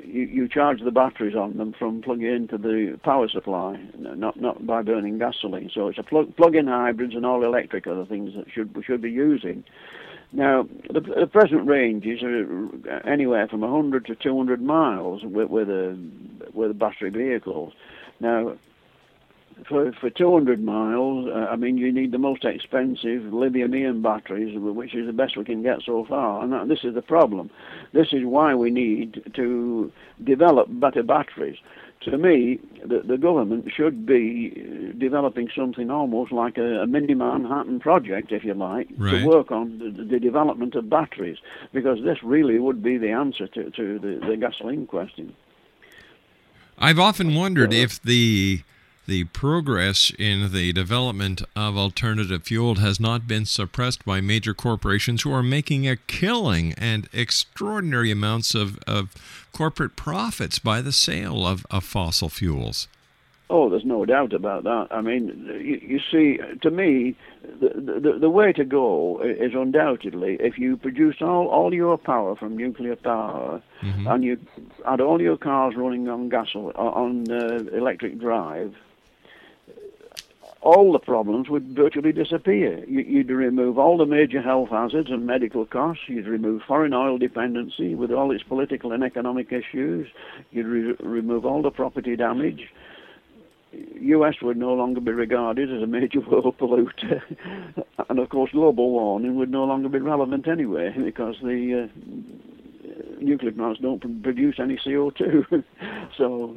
you, 0.02 0.22
you 0.22 0.48
charge 0.48 0.80
the 0.82 0.90
batteries 0.90 1.36
on 1.36 1.56
them 1.56 1.74
from 1.78 2.02
plugging 2.02 2.26
into 2.26 2.58
the 2.58 2.98
power 3.02 3.28
supply, 3.28 3.78
not 3.98 4.40
not 4.40 4.66
by 4.66 4.82
burning 4.82 5.18
gasoline. 5.18 5.70
So 5.72 5.88
it's 5.88 5.98
a 5.98 6.02
plug, 6.02 6.36
plug-in 6.36 6.66
hybrids 6.66 7.14
and 7.14 7.26
all 7.26 7.44
electric 7.44 7.86
are 7.86 7.94
the 7.94 8.06
things 8.06 8.34
that 8.36 8.46
should 8.52 8.76
we 8.76 8.82
should 8.82 9.02
be 9.02 9.10
using. 9.10 9.64
Now, 10.34 10.66
the, 10.90 11.00
the 11.00 11.28
present 11.28 11.66
ranges 11.68 12.20
are 12.24 12.66
uh, 12.90 13.08
anywhere 13.08 13.46
from 13.46 13.60
100 13.60 14.06
to 14.06 14.16
200 14.16 14.60
miles 14.60 15.22
with, 15.22 15.48
with, 15.48 15.70
a, 15.70 15.96
with 16.52 16.76
battery 16.76 17.10
vehicles. 17.10 17.72
Now, 18.18 18.56
for, 19.68 19.92
for 19.92 20.10
200 20.10 20.62
miles, 20.62 21.28
uh, 21.28 21.48
I 21.50 21.56
mean, 21.56 21.78
you 21.78 21.92
need 21.92 22.12
the 22.12 22.18
most 22.18 22.44
expensive 22.44 23.32
lithium-ion 23.32 24.02
batteries, 24.02 24.58
which 24.58 24.94
is 24.94 25.06
the 25.06 25.12
best 25.12 25.36
we 25.36 25.44
can 25.44 25.62
get 25.62 25.82
so 25.82 26.04
far. 26.04 26.42
And 26.42 26.52
that, 26.52 26.68
this 26.68 26.84
is 26.84 26.94
the 26.94 27.02
problem. 27.02 27.50
This 27.92 28.08
is 28.12 28.24
why 28.24 28.54
we 28.54 28.70
need 28.70 29.32
to 29.34 29.92
develop 30.22 30.68
better 30.70 31.02
batteries. 31.02 31.58
To 32.02 32.18
me, 32.18 32.58
the, 32.84 33.00
the 33.00 33.16
government 33.16 33.66
should 33.74 34.04
be 34.04 34.52
uh, 34.54 34.98
developing 34.98 35.48
something 35.56 35.90
almost 35.90 36.32
like 36.32 36.58
a, 36.58 36.82
a 36.82 36.86
mini 36.86 37.14
Manhattan 37.14 37.80
project, 37.80 38.30
if 38.30 38.44
you 38.44 38.52
like, 38.52 38.88
Right. 38.98 39.20
to 39.22 39.26
work 39.26 39.50
on 39.50 39.78
the, 39.78 40.04
the 40.04 40.20
development 40.20 40.74
of 40.74 40.90
batteries, 40.90 41.38
because 41.72 42.02
this 42.04 42.22
really 42.22 42.58
would 42.58 42.82
be 42.82 42.98
the 42.98 43.10
answer 43.10 43.46
to, 43.46 43.70
to 43.70 43.98
the, 43.98 44.26
the 44.26 44.36
gasoline 44.36 44.86
question. 44.86 45.34
I've 46.76 46.98
often 46.98 47.34
wondered 47.34 47.72
if 47.72 48.02
the 48.02 48.62
the 49.06 49.24
progress 49.24 50.12
in 50.18 50.52
the 50.52 50.72
development 50.72 51.42
of 51.54 51.76
alternative 51.76 52.44
fuel 52.44 52.76
has 52.76 52.98
not 52.98 53.26
been 53.26 53.44
suppressed 53.44 54.04
by 54.04 54.20
major 54.20 54.54
corporations 54.54 55.22
who 55.22 55.32
are 55.32 55.42
making 55.42 55.86
a 55.86 55.96
killing 55.96 56.72
and 56.78 57.08
extraordinary 57.12 58.10
amounts 58.10 58.54
of, 58.54 58.78
of 58.86 59.14
corporate 59.52 59.96
profits 59.96 60.58
by 60.58 60.80
the 60.80 60.92
sale 60.92 61.46
of, 61.46 61.66
of 61.70 61.84
fossil 61.84 62.28
fuels. 62.28 62.88
Oh, 63.50 63.68
there's 63.68 63.84
no 63.84 64.06
doubt 64.06 64.32
about 64.32 64.64
that. 64.64 64.88
I 64.90 65.02
mean, 65.02 65.46
you, 65.62 65.78
you 65.86 66.00
see, 66.10 66.40
to 66.62 66.70
me, 66.70 67.14
the, 67.60 68.00
the 68.00 68.18
the 68.18 68.30
way 68.30 68.54
to 68.54 68.64
go 68.64 69.20
is 69.22 69.52
undoubtedly 69.54 70.38
if 70.40 70.58
you 70.58 70.78
produce 70.78 71.16
all, 71.20 71.48
all 71.48 71.74
your 71.74 71.98
power 71.98 72.36
from 72.36 72.56
nuclear 72.56 72.96
power, 72.96 73.62
and 74.08 74.24
you 74.24 74.38
had 74.86 75.02
all 75.02 75.20
your 75.20 75.36
cars 75.36 75.74
running 75.76 76.08
on 76.08 76.30
gasoline 76.30 76.74
on 76.74 77.30
uh, 77.30 77.76
electric 77.76 78.18
drive. 78.18 78.74
All 80.64 80.92
the 80.92 80.98
problems 80.98 81.50
would 81.50 81.76
virtually 81.76 82.10
disappear. 82.10 82.82
You, 82.86 83.00
you'd 83.00 83.28
remove 83.28 83.78
all 83.78 83.98
the 83.98 84.06
major 84.06 84.40
health 84.40 84.70
hazards 84.70 85.10
and 85.10 85.26
medical 85.26 85.66
costs. 85.66 86.04
You'd 86.06 86.26
remove 86.26 86.62
foreign 86.66 86.94
oil 86.94 87.18
dependency 87.18 87.94
with 87.94 88.10
all 88.10 88.30
its 88.30 88.42
political 88.42 88.92
and 88.92 89.04
economic 89.04 89.52
issues. 89.52 90.08
You'd 90.52 90.66
re- 90.66 90.96
remove 91.00 91.44
all 91.44 91.60
the 91.60 91.70
property 91.70 92.16
damage. 92.16 92.62
US 93.74 94.36
would 94.40 94.56
no 94.56 94.72
longer 94.72 95.00
be 95.00 95.12
regarded 95.12 95.70
as 95.70 95.82
a 95.82 95.86
major 95.86 96.20
world 96.30 96.56
polluter, 96.58 97.20
and 98.08 98.18
of 98.18 98.30
course 98.30 98.50
global 98.52 98.90
warming 98.90 99.36
would 99.36 99.50
no 99.50 99.64
longer 99.64 99.90
be 99.90 99.98
relevant 99.98 100.48
anyway 100.48 100.94
because 100.96 101.34
the 101.42 101.90
uh, 101.90 103.20
nuclear 103.20 103.52
plants 103.52 103.80
don't 103.80 104.22
produce 104.22 104.56
any 104.58 104.78
CO2. 104.78 105.62
so, 106.16 106.56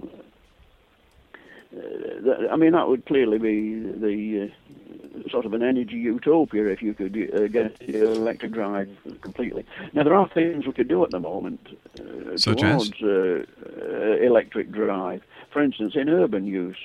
I 2.52 2.56
mean, 2.56 2.72
that 2.74 2.88
would 2.88 3.06
clearly 3.06 3.38
be 3.38 3.80
the 3.80 4.50
uh, 4.50 5.30
sort 5.30 5.46
of 5.46 5.54
an 5.54 5.63
energy 5.63 5.96
utopia 5.96 6.68
if 6.68 6.82
you 6.82 6.94
could 6.94 7.15
uh, 7.34 7.48
get 7.48 7.82
electric 7.82 8.54
drive 8.54 8.90
completely. 9.22 9.65
Now, 9.94 10.04
there 10.04 10.15
are 10.15 10.30
things 10.30 10.65
we 10.65 10.74
could 10.74 10.88
do 10.88 11.04
at 11.04 11.12
the 11.12 11.20
moment 11.20 11.68
uh, 12.00 12.38
Such 12.38 12.63
as? 12.63 12.90
towards 12.90 13.04
uh, 13.04 13.46
uh, 13.80 14.26
electric 14.26 14.72
drive. 14.72 15.24
For 15.52 15.62
instance, 15.62 15.96
in 15.96 16.10
urban 16.10 16.46
use, 16.46 16.78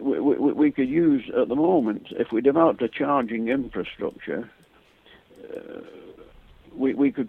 we, 0.00 0.20
we, 0.20 0.52
we 0.52 0.70
could 0.70 0.88
use 0.88 1.30
at 1.36 1.48
the 1.48 1.56
moment, 1.56 2.08
if 2.10 2.32
we 2.32 2.40
developed 2.40 2.82
a 2.82 2.88
charging 2.88 3.48
infrastructure, 3.48 4.50
uh, 5.54 5.80
we, 6.74 6.94
we 6.94 7.10
could 7.12 7.28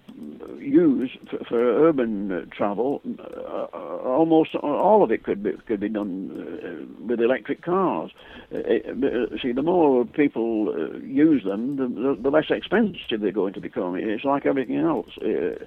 use 0.59 1.11
for, 1.29 1.37
for 1.45 1.87
urban 1.87 2.31
uh, 2.31 2.45
travel, 2.55 3.01
uh, 3.19 3.77
almost 4.07 4.55
all 4.55 5.03
of 5.03 5.11
it 5.11 5.23
could 5.23 5.43
be 5.43 5.53
could 5.67 5.79
be 5.79 5.89
done 5.89 6.29
uh, 6.31 7.05
with 7.07 7.19
electric 7.19 7.61
cars. 7.61 8.11
Uh, 8.53 8.57
uh, 8.57 9.37
see, 9.41 9.51
the 9.51 9.61
more 9.61 10.05
people 10.05 10.69
uh, 10.69 10.97
use 10.99 11.43
them, 11.43 11.77
the, 11.77 11.87
the, 11.87 12.17
the 12.21 12.29
less 12.29 12.49
expensive 12.49 13.21
they're 13.21 13.31
going 13.31 13.53
to 13.53 13.61
become. 13.61 13.95
It's 13.95 14.23
like 14.25 14.45
everything 14.45 14.77
else. 14.77 15.09
Uh, 15.21 15.65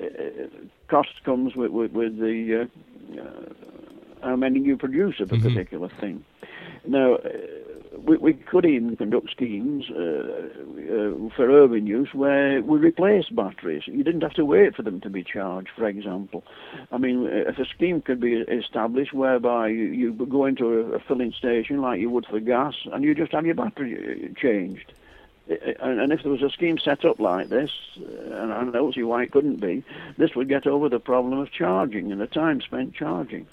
uh, 0.00 0.46
cost 0.88 1.22
comes 1.24 1.54
with, 1.54 1.70
with, 1.70 1.92
with 1.92 2.18
the 2.18 2.68
uh, 3.16 3.20
uh, 3.20 3.28
how 4.22 4.36
many 4.36 4.60
you 4.60 4.76
produce 4.76 5.20
of 5.20 5.32
a 5.32 5.36
Mm-hmm. 5.36 5.48
particular 5.48 5.88
thing. 6.00 6.24
Now, 6.86 7.14
uh, 7.14 7.28
we, 7.98 8.16
we 8.16 8.32
could 8.32 8.64
even 8.64 8.96
conduct 8.96 9.30
schemes 9.30 9.84
uh, 9.90 9.94
uh, 9.94 11.28
for 11.36 11.50
urban 11.50 11.86
use 11.86 12.08
where 12.12 12.62
we 12.62 12.78
replace 12.78 13.28
batteries. 13.28 13.82
You 13.86 14.02
didn't 14.02 14.22
have 14.22 14.34
to 14.34 14.44
wait 14.44 14.74
for 14.74 14.82
them 14.82 15.00
to 15.02 15.10
be 15.10 15.22
charged, 15.22 15.70
for 15.76 15.86
example. 15.86 16.44
I 16.90 16.98
mean, 16.98 17.26
if 17.26 17.58
a 17.58 17.66
scheme 17.66 18.00
could 18.00 18.20
be 18.20 18.34
established 18.34 19.12
whereby 19.12 19.68
you, 19.68 19.84
you 19.84 20.12
go 20.12 20.46
into 20.46 20.66
a, 20.66 20.96
a 20.96 21.00
filling 21.00 21.32
station 21.32 21.80
like 21.80 22.00
you 22.00 22.10
would 22.10 22.26
for 22.26 22.40
gas 22.40 22.74
and 22.92 23.04
you 23.04 23.14
just 23.14 23.32
have 23.32 23.46
your 23.46 23.54
battery 23.54 24.30
uh, 24.30 24.40
changed. 24.40 24.92
And, 25.80 26.00
and 26.00 26.12
if 26.12 26.22
there 26.22 26.32
was 26.32 26.42
a 26.42 26.50
scheme 26.50 26.78
set 26.78 27.04
up 27.04 27.18
like 27.18 27.48
this, 27.48 27.70
uh, 27.98 28.34
and 28.36 28.52
I 28.52 28.64
don't 28.70 28.94
see 28.94 29.02
why 29.02 29.24
it 29.24 29.32
couldn't 29.32 29.60
be, 29.60 29.84
this 30.16 30.34
would 30.34 30.48
get 30.48 30.66
over 30.66 30.88
the 30.88 31.00
problem 31.00 31.38
of 31.38 31.50
charging 31.50 32.12
and 32.12 32.20
the 32.20 32.26
time 32.26 32.60
spent 32.60 32.94
charging 32.94 33.46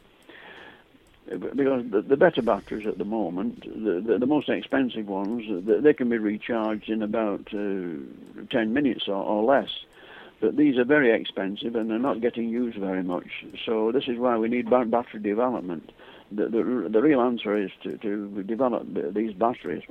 because 1.30 1.84
the, 1.92 2.02
the 2.02 2.18
better 2.18 2.42
batteries 2.42 2.88
at 2.88 2.98
the 2.98 3.06
moment, 3.06 3.62
the, 3.64 4.02
the, 4.06 4.18
the 4.20 4.26
most 4.26 4.50
expensive 4.50 5.08
ones, 5.08 5.44
they, 5.84 5.94
can 5.94 6.10
be 6.10 6.18
recharged 6.18 6.90
in 6.90 7.04
about 7.04 7.48
uh, 7.54 8.46
10 8.50 8.74
minutes 8.74 9.08
or, 9.08 9.16
or 9.16 9.44
less. 9.44 9.70
But 10.42 10.58
these 10.58 10.78
are 10.78 10.86
very 10.86 11.12
expensive 11.12 11.76
and 11.76 11.90
they're 11.90 12.00
not 12.00 12.22
getting 12.22 12.50
used 12.50 12.78
very 12.78 13.04
much. 13.04 13.46
So 13.66 13.92
this 13.92 14.08
is 14.08 14.18
why 14.18 14.38
we 14.38 14.48
need 14.48 14.70
battery 14.70 15.20
development. 15.22 15.92
The, 16.32 16.48
the, 16.48 16.90
the 16.90 17.02
real 17.02 17.22
answer 17.22 17.58
is 17.58 17.72
to, 17.84 17.98
to 17.98 18.44
develop 18.44 18.88
these 19.14 19.34
batteries. 19.34 19.84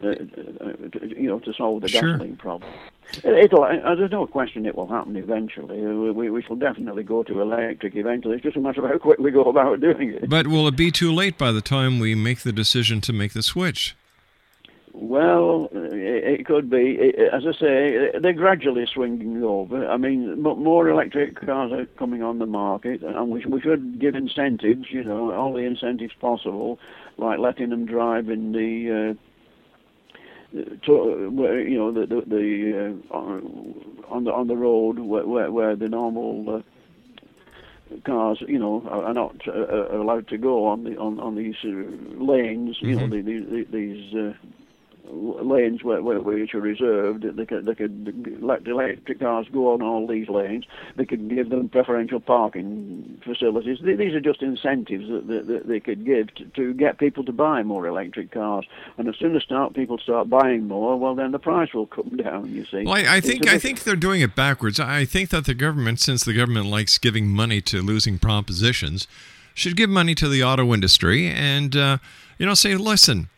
Uh, 0.00 0.14
to- 0.14 1.12
you 1.20 1.26
know, 1.28 1.40
to 1.40 1.52
solve 1.54 1.82
the 1.82 1.88
Sure. 1.88 2.12
gasoline 2.12 2.36
problem. 2.36 2.70
It- 3.24 3.46
It'll, 3.46 3.64
uh, 3.64 3.94
there's 3.96 4.12
no 4.12 4.26
question 4.28 4.64
it 4.64 4.76
will 4.76 4.86
happen 4.86 5.16
eventually. 5.16 5.84
Uh, 5.84 6.12
We, 6.12 6.30
we 6.30 6.40
shall 6.42 6.54
definitely 6.54 7.02
go 7.02 7.24
to 7.24 7.40
electric 7.40 7.96
eventually. 7.96 8.36
It's 8.36 8.44
just 8.44 8.56
a 8.56 8.60
matter 8.60 8.84
of 8.84 8.90
how 8.92 8.98
quick 8.98 9.18
we 9.18 9.32
go 9.32 9.42
about 9.42 9.80
doing 9.88 10.10
it. 10.14 10.28
But 10.28 10.46
will 10.46 10.68
it 10.68 10.76
be 10.76 10.92
too 10.92 11.12
late 11.12 11.36
by 11.36 11.50
the 11.50 11.60
time 11.60 11.98
we 11.98 12.14
make 12.14 12.40
the 12.40 12.52
decision 12.52 13.00
to 13.02 13.12
make 13.12 13.32
the 13.32 13.42
switch? 13.42 13.96
Well, 14.92 15.68
uh, 15.74 15.80
it, 15.92 16.40
it 16.40 16.46
could 16.46 16.70
be. 16.70 16.96
It- 16.98 17.32
As 17.32 17.44
I 17.46 17.52
say, 17.52 18.10
they're 18.20 18.32
gradually 18.32 18.86
swinging 18.86 19.42
over. 19.42 19.84
I 19.88 19.96
mean, 19.96 20.40
more 20.42 20.88
electric 20.88 21.44
cars 21.44 21.72
are 21.72 21.86
coming 21.96 22.22
on 22.22 22.38
the 22.38 22.46
market, 22.46 23.02
and 23.02 23.30
we, 23.30 23.44
we 23.46 23.60
should 23.60 23.98
give 23.98 24.14
incentives. 24.14 24.90
You 24.90 25.02
know, 25.04 25.32
all 25.32 25.52
the 25.54 25.60
incentives 25.64 26.14
possible, 26.20 26.78
like 27.16 27.38
letting 27.40 27.70
them 27.70 27.84
drive 27.84 28.28
in 28.30 28.52
the. 28.52 29.10
Uh, 29.10 29.14
to, 30.52 31.30
where, 31.30 31.60
you 31.60 31.78
know 31.78 31.92
the 31.92 32.06
the, 32.06 32.22
the 32.26 32.94
uh, 33.12 33.14
on 34.10 34.24
the 34.24 34.32
on 34.32 34.46
the 34.48 34.56
road 34.56 34.98
where 34.98 35.26
where, 35.26 35.50
where 35.50 35.76
the 35.76 35.88
normal 35.88 36.62
uh, 37.92 37.96
cars 38.06 38.42
you 38.46 38.58
know 38.58 38.82
are, 38.88 39.04
are 39.04 39.14
not 39.14 39.36
uh, 39.46 39.52
uh, 39.52 40.00
allowed 40.00 40.26
to 40.28 40.38
go 40.38 40.66
on 40.66 40.84
the 40.84 40.96
on 40.96 41.20
on 41.20 41.34
these 41.36 41.54
uh, 41.64 41.68
lanes 42.22 42.76
you 42.80 42.94
know 42.94 43.06
Mhm. 43.06 43.10
the, 43.10 43.22
the, 43.22 43.40
the, 43.50 43.76
these 43.76 44.14
uh, 44.14 44.32
lanes 45.10 45.82
where, 45.82 46.02
where, 46.02 46.20
which 46.20 46.54
are 46.54 46.60
reserved 46.60 47.24
they 47.36 47.46
could 47.46 47.64
they 47.66 47.74
could 47.74 48.42
let 48.42 48.64
the 48.64 48.70
electric 48.70 49.20
cars 49.20 49.46
go 49.52 49.72
on 49.72 49.82
all 49.82 50.06
these 50.06 50.28
lanes 50.28 50.64
they 50.96 51.04
could 51.04 51.28
give 51.28 51.50
them 51.50 51.68
preferential 51.68 52.20
parking 52.20 53.20
facilities. 53.24 53.78
These 53.82 54.14
are 54.14 54.20
just 54.20 54.42
incentives 54.42 55.08
that, 55.08 55.26
that, 55.28 55.46
that 55.46 55.68
they 55.68 55.80
could 55.80 56.04
give 56.04 56.34
to, 56.34 56.44
to 56.44 56.74
get 56.74 56.98
people 56.98 57.24
to 57.24 57.32
buy 57.32 57.62
more 57.62 57.86
electric 57.86 58.30
cars. 58.30 58.66
And 58.96 59.08
as 59.08 59.16
soon 59.16 59.36
as 59.36 59.42
start 59.42 59.74
people 59.74 59.98
start 59.98 60.28
buying 60.28 60.66
more 60.66 60.98
well 60.98 61.14
then 61.14 61.32
the 61.32 61.38
price 61.38 61.72
will 61.72 61.86
come 61.86 62.16
down 62.16 62.52
you 62.52 62.64
see. 62.64 62.84
Well, 62.84 62.94
I, 62.94 63.16
I 63.16 63.20
think 63.20 63.46
I 63.46 63.58
think 63.58 63.84
they're 63.84 63.96
doing 63.96 64.20
it 64.20 64.34
backwards. 64.34 64.80
I 64.80 65.04
think 65.04 65.30
that 65.30 65.44
the 65.46 65.54
government, 65.54 66.00
since 66.00 66.24
the 66.24 66.34
government 66.34 66.66
likes 66.66 66.98
giving 66.98 67.28
money 67.28 67.60
to 67.62 67.82
losing 67.82 68.18
propositions, 68.18 69.06
should 69.54 69.76
give 69.76 69.90
money 69.90 70.14
to 70.14 70.28
the 70.28 70.42
auto 70.42 70.72
industry 70.72 71.28
and 71.28 71.76
uh, 71.76 71.98
you 72.38 72.46
know 72.46 72.54
say, 72.54 72.74
listen, 72.76 73.28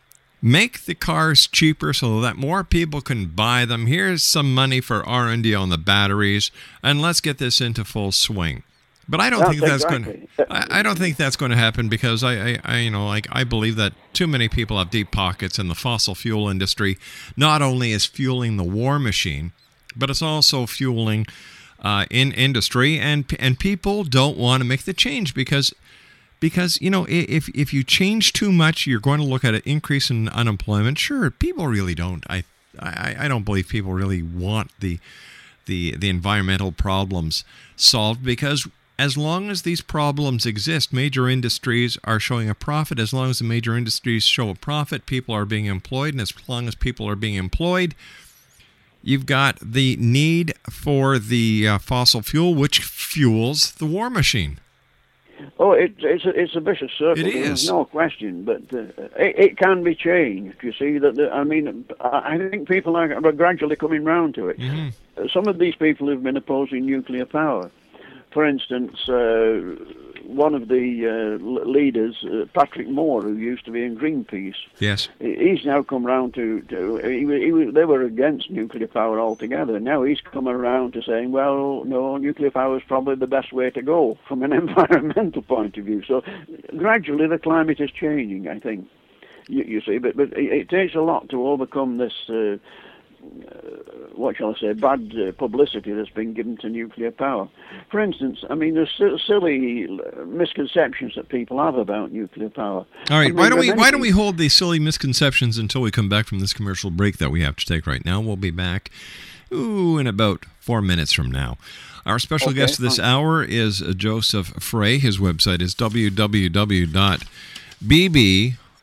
make 0.41 0.85
the 0.85 0.95
cars 0.95 1.47
cheaper 1.47 1.93
so 1.93 2.19
that 2.21 2.35
more 2.35 2.63
people 2.63 3.01
can 3.01 3.27
buy 3.27 3.65
them. 3.65 3.87
Here's 3.87 4.23
some 4.23 4.53
money 4.53 4.81
for 4.81 5.07
R 5.07 5.27
and 5.29 5.43
D 5.43 5.53
on 5.53 5.69
the 5.69 5.77
batteries, 5.77 6.51
and 6.81 7.01
let's 7.01 7.21
get 7.21 7.37
this 7.37 7.61
into 7.61 7.83
full 7.85 8.11
swing. 8.11 8.63
But 9.09 9.19
I 9.19 9.29
don't 9.29 9.39
That's 9.39 9.51
think 9.51 9.61
that's 9.61 9.83
exactly. 9.83 10.13
going. 10.13 10.27
to 10.37 10.53
I, 10.53 10.79
I 10.79 10.83
don't 10.83 10.97
think 10.97 11.17
that's 11.17 11.35
going 11.35 11.51
to 11.51 11.57
happen 11.57 11.89
because 11.89 12.23
I, 12.23 12.33
I, 12.33 12.59
I, 12.63 12.77
you 12.77 12.91
know, 12.91 13.07
like 13.07 13.27
I 13.31 13.43
believe 13.43 13.75
that 13.75 13.93
too 14.13 14.25
many 14.25 14.47
people 14.47 14.77
have 14.77 14.89
deep 14.89 15.11
pockets, 15.11 15.59
and 15.59 15.69
the 15.69 15.75
fossil 15.75 16.15
fuel 16.15 16.47
industry 16.47 16.97
not 17.35 17.61
only 17.61 17.91
is 17.91 18.05
fueling 18.05 18.57
the 18.57 18.63
war 18.63 18.99
machine, 18.99 19.51
but 19.95 20.09
it's 20.09 20.21
also 20.21 20.65
fueling 20.65 21.25
uh, 21.81 22.05
in 22.09 22.31
industry, 22.31 22.99
and 22.99 23.25
and 23.37 23.59
people 23.59 24.03
don't 24.03 24.37
want 24.37 24.61
to 24.61 24.65
make 24.65 24.83
the 24.83 24.93
change 24.93 25.33
because 25.33 25.73
because 26.41 26.81
you 26.81 26.89
know 26.89 27.05
if 27.07 27.47
if 27.49 27.73
you 27.73 27.85
change 27.85 28.33
too 28.33 28.51
much, 28.51 28.85
you're 28.85 28.99
going 28.99 29.21
to 29.21 29.25
look 29.25 29.45
at 29.45 29.53
an 29.53 29.61
increase 29.63 30.09
in 30.09 30.27
unemployment. 30.27 30.97
Sure, 30.97 31.31
people 31.31 31.67
really 31.67 31.95
don't. 31.95 32.25
I 32.29 32.43
I, 32.77 33.15
I 33.19 33.27
don't 33.29 33.45
believe 33.45 33.69
people 33.69 33.93
really 33.93 34.21
want 34.21 34.71
the 34.81 34.99
the 35.67 35.95
the 35.95 36.09
environmental 36.09 36.73
problems 36.73 37.45
solved 37.77 38.25
because 38.25 38.67
as 38.99 39.17
long 39.17 39.49
as 39.49 39.61
these 39.61 39.81
problems 39.81 40.45
exist, 40.45 40.93
major 40.93 41.27
industries 41.27 41.97
are 42.03 42.19
showing 42.19 42.49
a 42.49 42.55
profit. 42.55 42.99
As 42.99 43.13
long 43.13 43.29
as 43.29 43.39
the 43.39 43.45
major 43.45 43.75
industries 43.77 44.23
show 44.25 44.49
a 44.49 44.55
profit, 44.55 45.05
people 45.05 45.33
are 45.33 45.45
being 45.45 45.65
employed, 45.65 46.13
and 46.13 46.21
as 46.21 46.33
long 46.47 46.67
as 46.67 46.75
people 46.75 47.07
are 47.07 47.15
being 47.15 47.35
employed, 47.35 47.95
you've 49.01 49.25
got 49.25 49.57
the 49.59 49.95
need 49.97 50.53
for 50.69 51.17
the 51.17 51.67
uh, 51.67 51.77
fossil 51.79 52.21
fuel, 52.21 52.53
which 52.53 52.81
fuels 52.81 53.71
the 53.73 53.87
war 53.87 54.09
machine. 54.09 54.59
Oh, 55.59 55.71
it, 55.73 55.93
it's 55.99 56.25
a, 56.25 56.29
it's 56.29 56.55
a 56.55 56.59
vicious 56.59 56.91
circle. 56.97 57.25
It 57.25 57.33
There's 57.33 57.67
no 57.67 57.85
question, 57.85 58.43
but 58.43 58.61
uh, 58.73 58.79
it, 59.17 59.35
it 59.37 59.57
can 59.57 59.83
be 59.83 59.95
changed. 59.95 60.57
You 60.63 60.73
see 60.73 60.97
that? 60.97 61.15
The, 61.15 61.29
I 61.31 61.43
mean, 61.43 61.85
I 61.99 62.37
think 62.37 62.67
people 62.67 62.95
are, 62.95 63.13
are 63.13 63.31
gradually 63.31 63.75
coming 63.75 64.03
round 64.03 64.35
to 64.35 64.49
it. 64.49 64.59
Uh, 65.17 65.27
Some 65.33 65.47
of 65.47 65.59
these 65.59 65.75
people 65.75 66.07
who've 66.07 66.23
been 66.23 66.37
opposing 66.37 66.85
nuclear 66.85 67.25
power. 67.25 67.69
For 68.31 68.45
instance, 68.45 68.97
uh, 69.09 69.75
one 70.35 70.55
of 70.55 70.67
the 70.67 71.07
uh, 71.07 71.43
leaders, 71.69 72.23
uh, 72.25 72.45
Patrick 72.53 72.87
Moore, 72.87 73.21
who 73.21 73.35
used 73.35 73.65
to 73.65 73.71
be 73.71 73.83
in 73.83 73.97
Greenpeace, 73.97 74.55
Yes. 74.79 75.09
he's 75.19 75.65
now 75.65 75.83
come 75.83 76.05
round 76.05 76.33
to, 76.35 76.61
to 76.63 76.97
he, 76.97 77.19
he, 77.19 77.51
wa- 77.51 77.71
they 77.71 77.85
were 77.85 78.01
against 78.03 78.49
nuclear 78.49 78.87
power 78.87 79.19
altogether. 79.19 79.79
Now 79.79 80.03
he's 80.03 80.21
come 80.21 80.47
around 80.47 80.93
to 80.93 81.01
saying, 81.01 81.31
well, 81.31 81.83
no, 81.85 82.17
nuclear 82.17 82.51
power 82.51 82.77
is 82.77 82.83
probably 82.87 83.15
the 83.15 83.27
best 83.27 83.51
way 83.53 83.69
to 83.71 83.81
go 83.81 84.17
from 84.27 84.43
an 84.43 84.53
environmental 84.63 85.41
point 85.41 85.77
of 85.77 85.85
view. 85.85 86.03
So 86.07 86.23
gradually 86.77 87.27
the 87.27 87.39
climate 87.39 87.79
is 87.79 87.91
changing, 87.91 88.47
I 88.47 88.59
think. 88.59 88.87
You, 89.47 89.63
you 89.63 89.81
see, 89.81 89.97
but 89.97 90.15
but 90.15 90.31
it, 90.33 90.51
it 90.51 90.69
takes 90.69 90.95
a 90.95 91.01
lot 91.01 91.29
to 91.29 91.47
overcome 91.47 91.97
this. 91.97 92.13
Uh, 92.29 92.57
what 94.15 94.37
shall 94.37 94.55
I 94.55 94.59
say, 94.59 94.73
bad 94.73 95.13
uh, 95.17 95.31
publicity 95.31 95.93
that's 95.93 96.09
been 96.09 96.33
given 96.33 96.57
to 96.57 96.69
nuclear 96.69 97.11
power. 97.11 97.49
For 97.89 97.99
instance, 97.99 98.43
I 98.49 98.55
mean, 98.55 98.73
there's 98.75 98.91
si- 98.97 99.19
silly 99.25 99.87
misconceptions 100.25 101.15
that 101.15 101.29
people 101.29 101.57
have 101.63 101.75
about 101.75 102.11
nuclear 102.11 102.49
power. 102.49 102.85
All 103.09 103.17
right. 103.17 103.25
I 103.25 103.27
mean, 103.27 103.35
Why 103.35 103.49
don't 103.49 103.59
we 103.59 103.71
Why 103.71 103.91
don't 103.91 104.01
we 104.01 104.09
hold 104.09 104.37
the 104.37 104.49
silly 104.49 104.79
misconceptions 104.79 105.57
until 105.57 105.81
we 105.81 105.91
come 105.91 106.09
back 106.09 106.27
from 106.27 106.39
this 106.39 106.53
commercial 106.53 106.91
break 106.91 107.17
that 107.17 107.31
we 107.31 107.41
have 107.41 107.55
to 107.57 107.65
take 107.65 107.87
right 107.87 108.03
now? 108.05 108.21
We'll 108.21 108.35
be 108.35 108.51
back, 108.51 108.91
ooh, 109.53 109.97
in 109.97 110.07
about 110.07 110.45
four 110.59 110.81
minutes 110.81 111.13
from 111.13 111.31
now. 111.31 111.57
Our 112.05 112.19
special 112.19 112.49
Okay, 112.49 112.59
guest 112.59 112.81
this 112.81 112.99
hour 112.99 113.43
is 113.43 113.81
uh, 113.81 113.93
Joseph 113.95 114.47
Fray. 114.59 114.97
His 114.97 115.19
website 115.19 115.61
is 115.61 115.75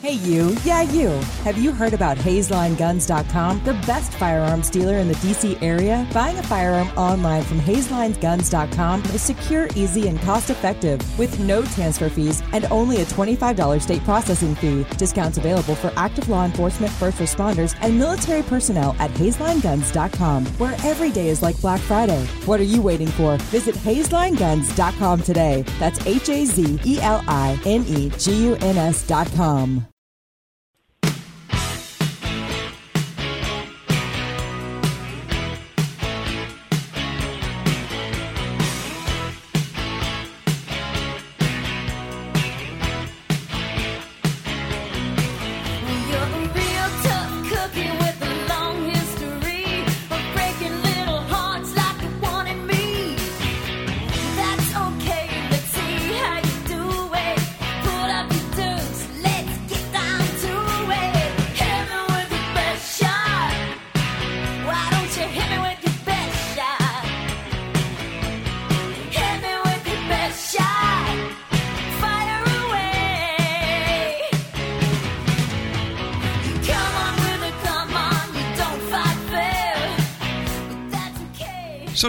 Hey, 0.00 0.12
you. 0.12 0.56
Yeah, 0.62 0.82
you. 0.82 1.08
Have 1.42 1.58
you 1.58 1.72
heard 1.72 1.92
about 1.92 2.18
HazelIneGuns.com, 2.18 3.64
the 3.64 3.72
best 3.84 4.12
firearms 4.12 4.70
dealer 4.70 4.98
in 4.98 5.08
the 5.08 5.14
DC 5.14 5.60
area? 5.60 6.06
Buying 6.14 6.38
a 6.38 6.42
firearm 6.44 6.86
online 6.96 7.42
from 7.42 7.58
HazelIneGuns.com 7.60 9.02
is 9.06 9.22
secure, 9.22 9.66
easy, 9.74 10.06
and 10.06 10.20
cost 10.20 10.50
effective 10.50 11.00
with 11.18 11.40
no 11.40 11.64
transfer 11.64 12.08
fees 12.08 12.44
and 12.52 12.66
only 12.66 13.02
a 13.02 13.06
$25 13.06 13.82
state 13.82 14.04
processing 14.04 14.54
fee. 14.54 14.86
Discounts 14.96 15.36
available 15.36 15.74
for 15.74 15.92
active 15.96 16.28
law 16.28 16.44
enforcement, 16.44 16.92
first 16.92 17.18
responders, 17.18 17.76
and 17.82 17.98
military 17.98 18.44
personnel 18.44 18.94
at 19.00 19.10
HazelIneGuns.com, 19.10 20.46
where 20.58 20.76
every 20.84 21.10
day 21.10 21.26
is 21.26 21.42
like 21.42 21.60
Black 21.60 21.80
Friday. 21.80 22.24
What 22.46 22.60
are 22.60 22.70
you 22.74 22.80
waiting 22.80 23.08
for? 23.08 23.36
Visit 23.50 23.74
HazelIneGuns.com 23.74 25.22
today. 25.22 25.62
That's 25.80 26.06
H 26.06 26.28
A 26.28 26.44
Z 26.44 26.78
E 26.84 27.00
L 27.00 27.24
I 27.26 27.58
N 27.64 27.84
E 27.88 28.10
G 28.10 28.44
U 28.46 28.54
N 28.60 28.76
S.com. 28.76 29.87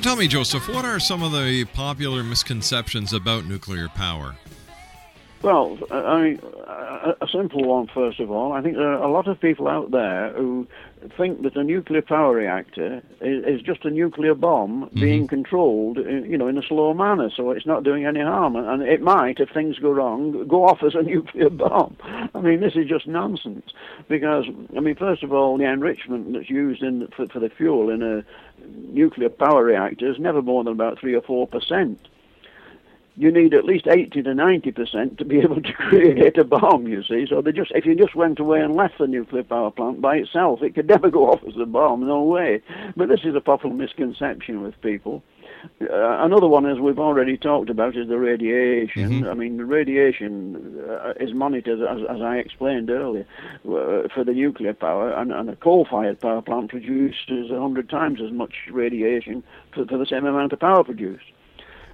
tell 0.09 0.15
me, 0.15 0.27
Joseph, 0.27 0.67
what 0.69 0.85
are 0.85 0.99
some 0.99 1.21
of 1.21 1.31
the 1.33 1.65
popular 1.65 2.23
misconceptions 2.23 3.13
about 3.13 3.45
nuclear 3.45 3.87
power? 3.89 4.33
Well, 5.43 5.77
I 5.91 6.19
mean, 6.19 6.41
a 7.03 7.25
a 7.25 7.27
simple 7.27 7.63
one, 7.63 7.87
first 7.87 8.19
of 8.19 8.29
all. 8.31 8.51
I 8.53 8.61
think 8.61 8.75
there 8.77 8.91
are 8.91 9.03
a 9.03 9.11
lot 9.11 9.27
of 9.27 9.39
people 9.39 9.67
out 9.67 9.91
there 9.91 10.31
who 10.33 10.67
think 11.17 11.41
that 11.43 11.55
a 11.55 11.63
nuclear 11.63 12.01
power 12.01 12.35
reactor 12.35 13.01
is, 13.21 13.45
is 13.45 13.61
just 13.61 13.85
a 13.85 13.89
nuclear 13.89 14.35
bomb 14.35 14.89
being 14.93 15.27
controlled, 15.27 15.97
uh, 15.97 16.01
you 16.01 16.37
know, 16.37 16.47
in 16.47 16.57
a 16.57 16.61
slow 16.61 16.93
manner, 16.93 17.29
so 17.35 17.51
it's 17.51 17.65
not 17.65 17.83
doing 17.83 18.05
any 18.05 18.19
harm. 18.21 18.55
And- 18.55 18.67
And 18.67 18.81
it 18.83 19.01
might, 19.01 19.39
if 19.39 19.49
things 19.49 19.79
go 19.79 19.91
wrong, 19.91 20.45
go 20.47 20.65
off 20.65 20.83
as 20.83 20.95
a 20.95 21.01
nuclear 21.13 21.49
bomb. 21.49 21.95
I 22.35 22.39
mean, 22.41 22.59
this 22.59 22.75
is 22.75 22.85
just 22.87 23.07
nonsense. 23.07 23.71
Because, 24.07 24.45
I 24.75 24.79
mean, 24.81 24.95
first 24.95 25.23
of 25.23 25.31
all, 25.33 25.57
the 25.57 25.65
enrichment 25.65 26.33
that's 26.33 26.49
used 26.49 26.83
in 26.83 27.07
for, 27.15 27.27
for 27.27 27.39
the 27.39 27.49
fuel 27.49 27.89
in 27.89 28.01
a 28.03 28.23
nuclear 28.91 29.29
power 29.29 29.63
reactor 29.63 30.09
is 30.11 30.19
never 30.19 30.41
more 30.41 30.63
than 30.63 30.73
about 30.73 30.99
3 30.99 31.15
or 31.15 31.21
4 31.21 31.47
percent 31.47 32.07
you 33.19 33.33
need 33.33 33.53
at 33.53 33.65
least 33.65 33.85
80 33.85 34.23
to 34.23 34.33
90 34.33 34.71
percent 34.71 35.17
to 35.17 35.25
be 35.25 35.39
able 35.41 35.61
to 35.61 35.73
create 35.73 36.37
a 36.37 36.45
bomb, 36.45 36.87
you 36.87 37.03
see. 37.03 37.27
So 37.29 37.41
they 37.41 37.51
just, 37.51 37.71
if 37.75 37.85
you 37.85 37.93
just 37.93 38.15
went 38.15 38.39
away 38.39 38.61
and 38.61 38.73
left 38.73 38.97
the 38.97 39.07
nuclear 39.07 39.43
power 39.43 39.71
plant 39.71 39.99
by 39.99 40.15
itself, 40.15 40.63
it 40.63 40.73
could 40.73 40.87
never 40.95 41.09
go 41.09 41.29
off 41.29 41.43
as 41.45 41.55
a 41.61 41.65
bomb, 41.65 42.07
no 42.07 42.23
way. 42.23 42.61
But 42.95 43.09
this 43.09 43.21
is 43.25 43.35
a 43.35 43.41
popular 43.41 43.75
misconception 43.75 44.63
with 44.63 44.79
people. 44.81 45.21
Uh, 45.81 46.23
another 46.23 46.47
one, 46.47 46.65
as 46.65 46.79
we've 46.79 46.99
already 46.99 47.35
talked 47.35 47.69
about, 47.69 47.97
is 47.97 48.07
the 48.07 48.17
radiation. 48.17 49.27
I 49.27 49.33
mean, 49.33 49.57
the 49.57 49.65
radiation 49.65 50.81
uh, 50.89 51.13
is 51.19 51.33
monitored, 51.33 51.81
as, 51.81 51.99
as 52.09 52.21
I 52.21 52.37
explained 52.37 52.89
earlier, 52.89 53.27
uh, 53.65 54.07
for 54.13 54.23
the 54.25 54.31
nuclear 54.31 54.73
power, 54.73 55.11
and, 55.11 55.33
and 55.33 55.49
a 55.49 55.57
coal-fired 55.57 56.21
power 56.21 56.41
plant 56.41 56.69
produces 56.69 57.51
a 57.51 57.59
hundred 57.59 57.89
times 57.89 58.21
as 58.21 58.31
much 58.31 58.53
radiation 58.71 59.43
for, 59.73 59.85
for 59.85 59.97
the 59.97 60.05
same 60.05 60.25
amount 60.25 60.53
of 60.53 60.61
power 60.61 60.85
produced. 60.85 61.25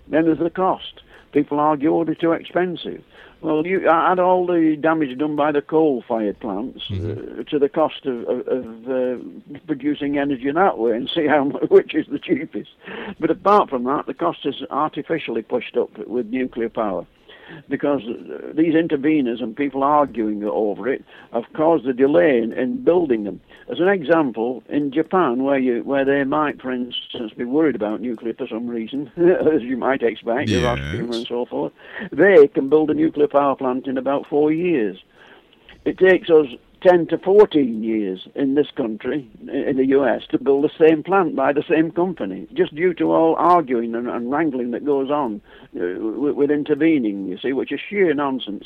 Then 0.07 0.26
there's 0.26 0.38
the 0.38 0.51
cost. 0.51 1.01
People 1.36 1.59
argue, 1.59 1.93
oh, 1.93 2.05
they're 2.05 2.15
too 2.15 2.31
expensive. 2.31 3.03
Well, 3.41 3.67
you 3.67 3.89
add 3.89 4.19
all 4.19 4.47
the 4.47 4.77
damage 4.81 5.17
done 5.17 5.36
by 5.36 5.51
the 5.51 5.61
coal-fired 5.61 6.39
plants 6.39 6.79
uh, 6.89 7.43
to 7.49 7.59
the 7.59 7.67
cost 7.67 8.05
of, 8.05 8.21
of, 8.29 8.47
of 8.47 8.89
uh, 8.89 9.57
producing 9.67 10.17
energy 10.17 10.49
that 10.49 10.77
way, 10.77 10.93
and 10.93 11.09
see 11.13 11.27
how 11.27 11.43
which 11.69 11.93
is 11.93 12.07
the 12.07 12.19
cheapest. 12.19 12.69
But 13.19 13.31
apart 13.31 13.69
from 13.69 13.83
that, 13.83 14.05
the 14.07 14.13
cost 14.13 14.45
is 14.45 14.63
artificially 14.69 15.41
pushed 15.41 15.75
up 15.75 15.89
with 16.07 16.27
nuclear 16.27 16.69
power 16.69 17.05
because 17.69 18.01
uh, 18.07 18.53
these 18.53 18.73
interveners 18.73 19.41
and 19.41 19.55
people 19.55 19.83
arguing 19.83 20.43
over 20.43 20.87
it 20.87 21.03
have 21.33 21.43
caused 21.55 21.85
a 21.85 21.93
delay 21.93 22.39
in, 22.39 22.53
in 22.53 22.83
building 22.83 23.23
them. 23.23 23.41
As 23.69 23.79
an 23.79 23.87
example, 23.87 24.63
in 24.69 24.91
Japan, 24.91 25.43
where 25.43 25.57
you 25.57 25.83
where 25.83 26.05
they 26.05 26.23
might, 26.23 26.61
for 26.61 26.71
instance, 26.71 27.33
be 27.35 27.45
worried 27.45 27.75
about 27.75 28.01
nuclear 28.01 28.33
for 28.33 28.47
some 28.47 28.67
reason, 28.67 29.11
as 29.17 29.61
you 29.61 29.77
might 29.77 30.03
expect, 30.03 30.49
Hiroshima 30.49 31.15
and 31.15 31.27
so 31.27 31.45
forth, 31.45 31.73
they 32.11 32.47
can 32.47 32.69
build 32.69 32.89
a 32.89 32.93
nuclear 32.93 33.27
power 33.27 33.55
plant 33.55 33.87
in 33.87 33.97
about 33.97 34.27
four 34.27 34.51
years. 34.51 34.97
It 35.85 35.97
takes 35.97 36.29
us 36.29 36.47
10 36.86 37.07
to 37.07 37.17
14 37.17 37.83
years 37.83 38.27
in 38.36 38.53
this 38.53 38.67
country, 38.75 39.27
in 39.51 39.77
the 39.77 39.88
US, 39.88 40.21
to 40.29 40.38
build 40.38 40.63
the 40.63 40.88
same 40.88 41.01
plant 41.01 41.36
by 41.36 41.51
the 41.51 41.63
same 41.67 41.89
company, 41.89 42.47
just 42.53 42.75
due 42.75 42.93
to 42.93 43.11
all 43.11 43.36
arguing 43.38 43.95
and, 43.95 44.07
and 44.07 44.29
wrangling 44.29 44.69
that 44.69 44.86
goes 44.86 45.09
on 45.09 45.41
uh, 45.75 45.99
with, 45.99 46.36
with 46.36 46.51
intervening, 46.51 47.25
you 47.25 47.39
see, 47.39 47.53
which 47.53 47.71
is 47.71 47.79
sheer 47.89 48.13
nonsense. 48.13 48.65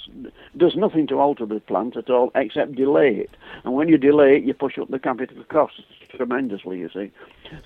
Does 0.58 0.76
nothing 0.76 1.08
to 1.08 1.20
alter 1.20 1.46
the 1.46 1.62
plant 1.62 1.96
at 1.96 2.10
all 2.10 2.32
except 2.36 2.76
delay 2.76 3.16
it. 3.16 3.38
And 3.64 3.74
when 3.74 3.88
you 3.88 3.98
delay 3.98 4.36
it, 4.36 4.44
you 4.44 4.54
push 4.54 4.78
up 4.78 4.90
the 4.90 5.00
capital 5.00 5.42
costs 5.46 5.80
tremendously, 6.10 6.80
you 6.80 6.90
see. 6.94 7.12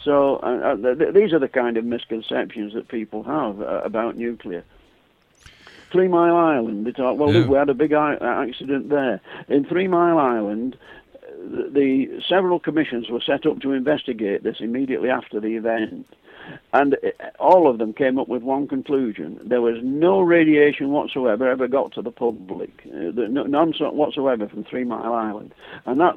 So 0.03 0.35
uh, 0.43 0.73
uh, 0.73 0.75
th- 0.75 0.99
th- 0.99 1.13
these 1.15 1.33
are 1.33 1.39
the 1.39 1.47
kind 1.47 1.77
of 1.77 1.85
misconceptions 1.85 2.75
that 2.75 2.89
people 2.89 3.23
have 3.23 3.59
uh, 3.59 3.81
about 3.83 4.17
nuclear. 4.17 4.63
Three 5.93 6.07
Mile 6.09 6.35
Island. 6.35 6.85
They 6.85 6.91
talk, 6.91 7.17
well, 7.17 7.31
look, 7.31 7.49
we 7.49 7.57
had 7.57 7.69
a 7.69 7.73
big 7.73 7.93
accident 7.93 8.89
there. 8.89 9.21
In 9.47 9.63
Three 9.63 9.87
Mile 9.87 10.17
Island, 10.17 10.75
uh, 10.75 11.27
the, 11.55 11.69
the 11.71 12.21
several 12.27 12.59
commissions 12.59 13.09
were 13.09 13.21
set 13.21 13.45
up 13.45 13.61
to 13.61 13.71
investigate 13.71 14.43
this 14.43 14.57
immediately 14.59 15.09
after 15.09 15.39
the 15.39 15.55
event. 15.55 16.07
And 16.73 16.95
uh, 16.95 16.97
all 17.39 17.69
of 17.69 17.77
them 17.77 17.93
came 17.93 18.19
up 18.19 18.27
with 18.27 18.43
one 18.43 18.67
conclusion. 18.67 19.39
There 19.45 19.61
was 19.61 19.77
no 19.81 20.19
radiation 20.19 20.89
whatsoever 20.89 21.47
ever 21.49 21.67
got 21.69 21.93
to 21.93 22.01
the 22.01 22.11
public. 22.11 22.71
Uh, 22.87 23.11
the- 23.11 23.27
no- 23.29 23.43
none 23.43 23.73
whatsoever 23.79 24.49
from 24.49 24.63
Three 24.65 24.83
Mile 24.83 25.13
Island. 25.13 25.53
And 25.85 25.99
that 26.01 26.15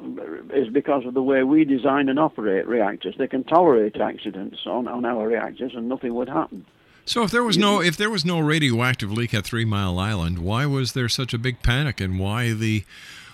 is 0.53 0.67
because 0.73 1.05
of 1.05 1.13
the 1.13 1.23
way 1.23 1.43
we 1.43 1.63
design 1.65 2.09
and 2.09 2.19
operate 2.19 2.67
reactors. 2.67 3.15
They 3.17 3.27
can 3.27 3.43
tolerate 3.45 3.95
accidents 3.97 4.59
on, 4.65 4.87
on 4.87 5.05
our 5.05 5.27
reactors 5.27 5.73
and 5.75 5.87
nothing 5.87 6.13
would 6.15 6.29
happen. 6.29 6.65
So 7.07 7.23
if 7.23 7.31
there 7.31 7.43
was 7.43 7.57
no 7.57 7.81
if 7.81 7.95
there 7.95 8.09
was 8.09 8.25
no 8.25 8.39
radioactive 8.39 9.11
leak 9.11 9.33
at 9.33 9.45
Three 9.45 9.63
Mile 9.63 9.97
Island, 9.97 10.39
why 10.39 10.65
was 10.65 10.91
there 10.91 11.07
such 11.07 11.33
a 11.33 11.37
big 11.37 11.63
panic, 11.63 12.01
and 12.01 12.19
why 12.19 12.51
the 12.51 12.83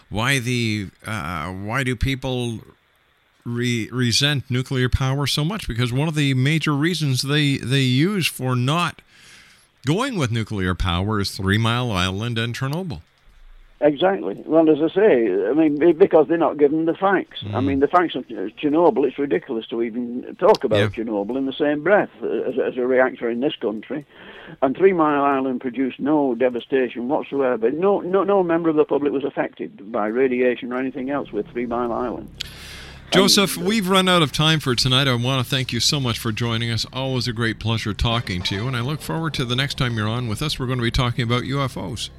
why 0.10 0.38
the 0.38 0.90
uh, 1.08 1.48
why 1.52 1.84
do 1.84 1.96
people 1.96 2.60
re- 3.44 3.90
resent 3.92 4.50
nuclear 4.50 4.90
power 4.90 5.26
so 5.26 5.44
much? 5.44 5.68
Because 5.68 5.92
one 5.92 6.08
of 6.08 6.14
the 6.14 6.36
major 6.36 6.74
reasons 6.74 7.24
they 7.24 7.58
they 7.58 7.82
use 7.82 8.28
for 8.28 8.56
not 8.56 9.02
going 9.88 10.20
with 10.20 10.30
nuclear 10.32 10.76
power 10.76 11.20
is 11.20 11.32
Three 11.36 11.58
Mile 11.58 11.92
Island 11.92 12.38
and 12.38 12.56
Chernobyl. 12.56 13.02
Exactly. 13.84 14.42
Well, 14.46 14.70
as 14.70 14.78
I 14.82 14.96
say, 14.96 15.46
I 15.46 15.52
mean, 15.52 15.98
because 15.98 16.30
they're 16.30 16.38
not 16.38 16.58
given 16.58 16.86
the 16.86 16.94
facts. 16.94 17.44
I 17.48 17.60
mm. 17.60 17.66
mean, 17.66 17.80
the 17.82 17.90
facts 17.90 18.16
of 18.16 18.26
Chernobyl, 18.28 19.06
it's 19.06 19.20
ridiculous 19.20 19.68
to 19.68 19.84
even 19.84 20.38
talk 20.40 20.64
about 20.64 20.94
Chernobyl 20.94 21.38
in 21.38 21.46
the 21.46 21.54
same 21.54 21.84
breath 21.84 22.10
as, 22.24 22.56
as 22.58 22.78
a 22.78 22.88
reactor 22.88 23.30
in 23.30 23.42
this 23.42 23.58
country. 23.58 24.06
And 24.62 24.78
Three 24.78 24.94
Mile 24.94 25.22
Island 25.22 25.60
produced 25.60 26.00
no 26.00 26.34
devastation 26.34 27.10
whatsoever. 27.10 27.72
No, 27.72 28.00
no, 28.00 28.24
no 28.24 28.42
member 28.42 28.70
of 28.70 28.78
the 28.78 28.86
public 28.86 29.12
was 29.12 29.26
affected 29.26 29.92
by 29.92 30.08
radiation 30.08 30.72
or 30.72 30.80
anything 30.80 31.10
else 31.10 31.34
with 31.34 31.46
Three 31.50 31.66
Mile 31.66 31.92
Island. 31.92 32.30
Joseph, 33.12 33.58
we've 33.58 33.90
run 33.90 34.08
out 34.08 34.22
of 34.22 34.32
time 34.32 34.62
for 34.62 34.76
tonight. 34.76 35.10
I 35.10 35.14
want 35.16 35.46
to 35.46 35.50
thank 35.50 35.74
you 35.74 35.82
so 35.82 36.00
much 36.00 36.18
for 36.18 36.32
joining 36.32 36.72
us. 36.72 36.86
Always 36.94 37.28
a 37.28 37.34
great 37.34 37.60
pleasure 37.60 37.94
talking 37.94 38.42
to 38.44 38.56
you, 38.56 38.66
and 38.66 38.78
I 38.78 38.80
look 38.80 39.02
forward 39.02 39.34
to 39.34 39.46
the 39.46 39.58
next 39.58 39.78
time 39.78 39.98
you're 39.98 40.08
on 40.08 40.30
with 40.30 40.42
us. 40.42 40.58
We're 40.58 40.68
going 40.68 40.80
to 40.80 40.84
be 40.84 40.90
talking 40.90 41.24
about 41.24 41.44
UFOs. 41.44 42.10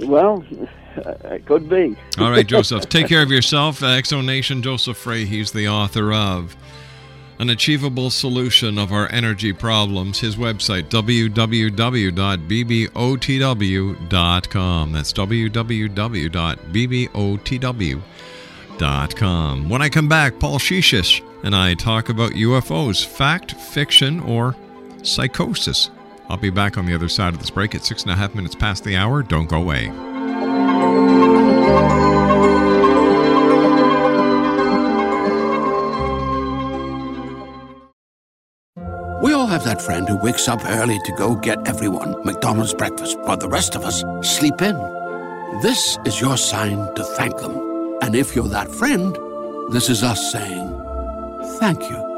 Well, 0.00 0.44
it 0.96 1.46
could 1.46 1.68
be. 1.68 1.96
All 2.18 2.30
right, 2.30 2.46
Joseph. 2.54 2.88
Take 2.88 3.08
care 3.08 3.22
of 3.22 3.30
yourself. 3.30 3.82
Uh, 3.82 3.86
X 3.88 4.10
Zone 4.10 4.26
Nation, 4.26 4.62
Joseph 4.62 4.96
Fray, 4.96 5.24
he's 5.24 5.50
the 5.52 5.68
author 5.68 6.12
of 6.12 6.56
An 7.38 7.50
Achievable 7.50 8.10
Solution 8.10 8.78
of 8.78 8.92
Our 8.92 9.10
Energy 9.12 9.52
Problems. 9.52 10.20
His 10.20 10.36
website, 10.36 10.84
www.bbotw.com. 10.84 11.72
That's 14.92 15.12
www.bbotw.com. 15.12 16.48
When 19.68 19.82
I 19.82 19.88
come 19.88 20.08
back, 20.08 20.38
Paul 20.38 20.58
Shishish 20.58 21.22
and 21.44 21.56
I 21.56 21.74
talk 21.74 22.08
about 22.08 22.32
UFOs, 22.32 23.04
fact, 23.04 23.52
fiction, 23.52 24.20
or 24.20 24.54
psychosis. 25.02 25.90
I'll 26.32 26.38
be 26.38 26.48
back 26.48 26.78
on 26.78 26.86
the 26.86 26.94
other 26.94 27.10
side 27.10 27.34
of 27.34 27.40
this 27.40 27.50
break 27.50 27.74
at 27.74 27.84
six 27.84 28.04
and 28.04 28.10
a 28.10 28.16
half 28.16 28.34
minutes 28.34 28.54
past 28.54 28.84
the 28.84 28.96
hour. 28.96 29.22
Don't 29.22 29.50
go 29.50 29.58
away. 29.58 29.88
We 39.22 39.34
all 39.34 39.46
have 39.46 39.64
that 39.64 39.82
friend 39.82 40.08
who 40.08 40.16
wakes 40.16 40.48
up 40.48 40.64
early 40.64 40.98
to 41.04 41.12
go 41.18 41.34
get 41.34 41.68
everyone 41.68 42.24
McDonald's 42.24 42.72
breakfast, 42.72 43.18
while 43.20 43.36
the 43.36 43.46
rest 43.46 43.74
of 43.74 43.84
us 43.84 44.02
sleep 44.26 44.62
in. 44.62 44.74
This 45.60 45.98
is 46.06 46.18
your 46.18 46.38
sign 46.38 46.94
to 46.94 47.04
thank 47.04 47.36
them. 47.36 47.98
And 48.00 48.14
if 48.14 48.34
you're 48.34 48.48
that 48.48 48.70
friend, 48.70 49.14
this 49.70 49.90
is 49.90 50.02
us 50.02 50.32
saying 50.32 50.70
thank 51.60 51.90
you. 51.90 52.11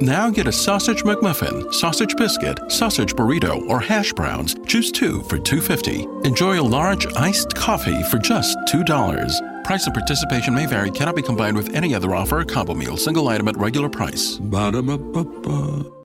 Now 0.00 0.28
get 0.28 0.46
a 0.46 0.52
sausage 0.52 1.04
McMuffin, 1.04 1.72
sausage 1.72 2.14
biscuit, 2.16 2.70
sausage 2.70 3.14
burrito, 3.14 3.66
or 3.68 3.80
hash 3.80 4.12
browns. 4.12 4.54
Choose 4.66 4.92
two 4.92 5.22
for 5.22 5.38
$2.50. 5.38 6.26
Enjoy 6.26 6.60
a 6.60 6.62
large 6.62 7.06
iced 7.14 7.54
coffee 7.54 8.02
for 8.04 8.18
just 8.18 8.58
$2. 8.68 9.64
Price 9.64 9.86
and 9.86 9.94
participation 9.94 10.54
may 10.54 10.66
vary, 10.66 10.90
cannot 10.90 11.16
be 11.16 11.22
combined 11.22 11.56
with 11.56 11.74
any 11.74 11.94
other 11.94 12.14
offer 12.14 12.40
or 12.40 12.44
combo 12.44 12.74
meal. 12.74 12.96
Single 12.98 13.26
item 13.28 13.48
at 13.48 13.56
regular 13.56 13.88
price. 13.88 14.36
Ba-da-ba-ba-ba. 14.36 15.90